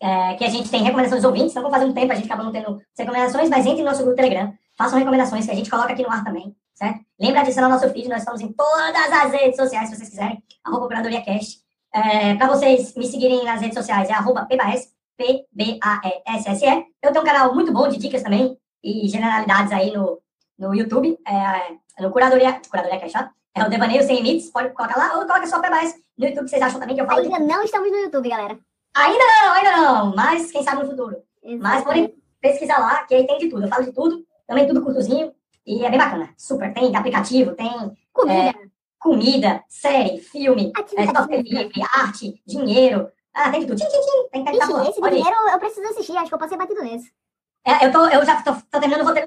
é, 0.00 0.34
que 0.34 0.44
a 0.44 0.48
gente 0.48 0.70
tem 0.70 0.82
recomendações 0.82 1.22
dos 1.22 1.30
ouvintes, 1.30 1.52
então, 1.52 1.62
vou 1.62 1.70
fazer 1.70 1.84
um 1.84 1.92
tempo, 1.92 2.12
a 2.12 2.16
gente 2.16 2.26
acaba 2.26 2.42
não 2.42 2.50
tendo 2.52 2.82
recomendações, 2.98 3.48
mas 3.48 3.64
entre 3.64 3.82
no 3.82 3.88
nosso 3.88 4.02
grupo 4.02 4.16
Telegram, 4.16 4.52
façam 4.76 4.98
recomendações 4.98 5.46
que 5.46 5.52
a 5.52 5.54
gente 5.54 5.70
coloca 5.70 5.92
aqui 5.92 6.02
no 6.02 6.10
ar 6.10 6.24
também, 6.24 6.56
certo? 6.74 7.00
Lembra 7.20 7.40
de 7.40 7.46
adicionar 7.46 7.68
o 7.68 7.70
nosso 7.70 7.88
feed, 7.90 8.08
nós 8.08 8.18
estamos 8.18 8.40
em 8.40 8.52
todas 8.52 9.12
as 9.12 9.32
redes 9.32 9.56
sociais, 9.56 9.88
se 9.88 9.96
vocês 9.96 10.08
quiserem, 10.08 10.42
arroba 10.64 10.88
CuradoriaCast. 10.88 11.60
É, 11.94 12.34
para 12.34 12.48
vocês 12.48 12.94
me 12.96 13.06
seguirem 13.06 13.44
nas 13.44 13.60
redes 13.60 13.76
sociais, 13.76 14.08
é 14.08 14.12
arroba 14.12 14.46
PBAS, 14.46 14.88
P-B-A-E-S-S-E. 15.16 16.86
Eu 17.02 17.12
tenho 17.12 17.22
um 17.22 17.26
canal 17.26 17.54
muito 17.54 17.72
bom 17.72 17.88
de 17.88 17.98
dicas 17.98 18.22
também, 18.22 18.56
e 18.82 19.08
generalidades 19.08 19.72
aí 19.72 19.92
no, 19.92 20.20
no 20.58 20.74
YouTube, 20.74 21.18
é, 21.26 22.02
no 22.02 22.10
Curadoria, 22.10 22.60
Curadoria 22.68 23.00
Cast, 23.00 23.18
ó. 23.18 23.28
é 23.54 23.64
o 23.64 23.70
Devaneio 23.70 24.02
Sem 24.04 24.16
Limites, 24.16 24.50
pode 24.50 24.70
colocar 24.70 24.96
lá, 24.96 25.18
ou 25.18 25.26
coloca 25.26 25.46
só 25.46 25.60
PBAS 25.60 25.94
no 26.18 26.26
YouTube, 26.26 26.44
que 26.44 26.50
vocês 26.50 26.62
acham 26.62 26.80
também 26.80 26.96
que 26.96 27.02
eu 27.02 27.06
falo 27.06 27.22
de... 27.22 27.32
Ainda 27.32 27.38
não 27.40 27.62
estamos 27.62 27.90
no 27.90 27.98
YouTube, 27.98 28.28
galera. 28.28 28.58
Ainda 28.94 29.24
não, 29.24 29.52
ainda 29.52 29.76
não, 29.76 30.14
mas 30.14 30.50
quem 30.50 30.62
sabe 30.62 30.82
no 30.82 30.90
futuro. 30.90 31.16
Mas 31.42 31.52
Exatamente. 31.52 31.84
podem 31.84 32.14
pesquisar 32.40 32.78
lá, 32.78 33.04
que 33.04 33.14
aí 33.14 33.26
tem 33.26 33.38
de 33.38 33.48
tudo. 33.48 33.64
Eu 33.64 33.68
falo 33.68 33.84
de 33.84 33.92
tudo, 33.92 34.24
também 34.46 34.66
tudo 34.66 34.82
curtozinho, 34.82 35.32
e 35.66 35.84
é 35.84 35.90
bem 35.90 35.98
bacana. 35.98 36.30
Super, 36.36 36.72
tem 36.72 36.94
aplicativo, 36.94 37.54
tem 37.54 37.70
Comida, 38.12 38.52
comida, 38.98 39.64
série, 39.68 40.18
filme, 40.18 40.70
é, 40.96 41.06
software 41.06 41.42
livre, 41.42 41.82
arte, 41.82 42.40
dinheiro. 42.46 43.10
Ah, 43.34 43.50
tem 43.50 43.60
de 43.60 43.66
tudo. 43.66 43.78
Tchim, 43.78 43.88
tchim, 43.88 44.00
tchim. 44.00 44.28
Tem, 44.30 44.44
tem, 44.44 44.58
tá 44.58 44.64
Ixi, 44.66 44.88
esse 44.90 45.00
do 45.00 45.06
Olha 45.06 45.14
aí. 45.16 45.22
dinheiro 45.22 45.48
eu 45.50 45.58
preciso 45.58 45.88
assistir, 45.88 46.16
acho 46.16 46.28
que 46.28 46.34
eu 46.34 46.38
passei 46.38 46.58
batido 46.58 46.82
nesse. 46.82 47.12
É, 47.64 47.86
eu, 47.86 47.92
tô, 47.92 48.06
eu 48.08 48.24
já 48.24 48.42
tô, 48.42 48.52
tô 48.54 48.80
terminando 48.80 49.02
o 49.02 49.04
roteiro 49.04 49.20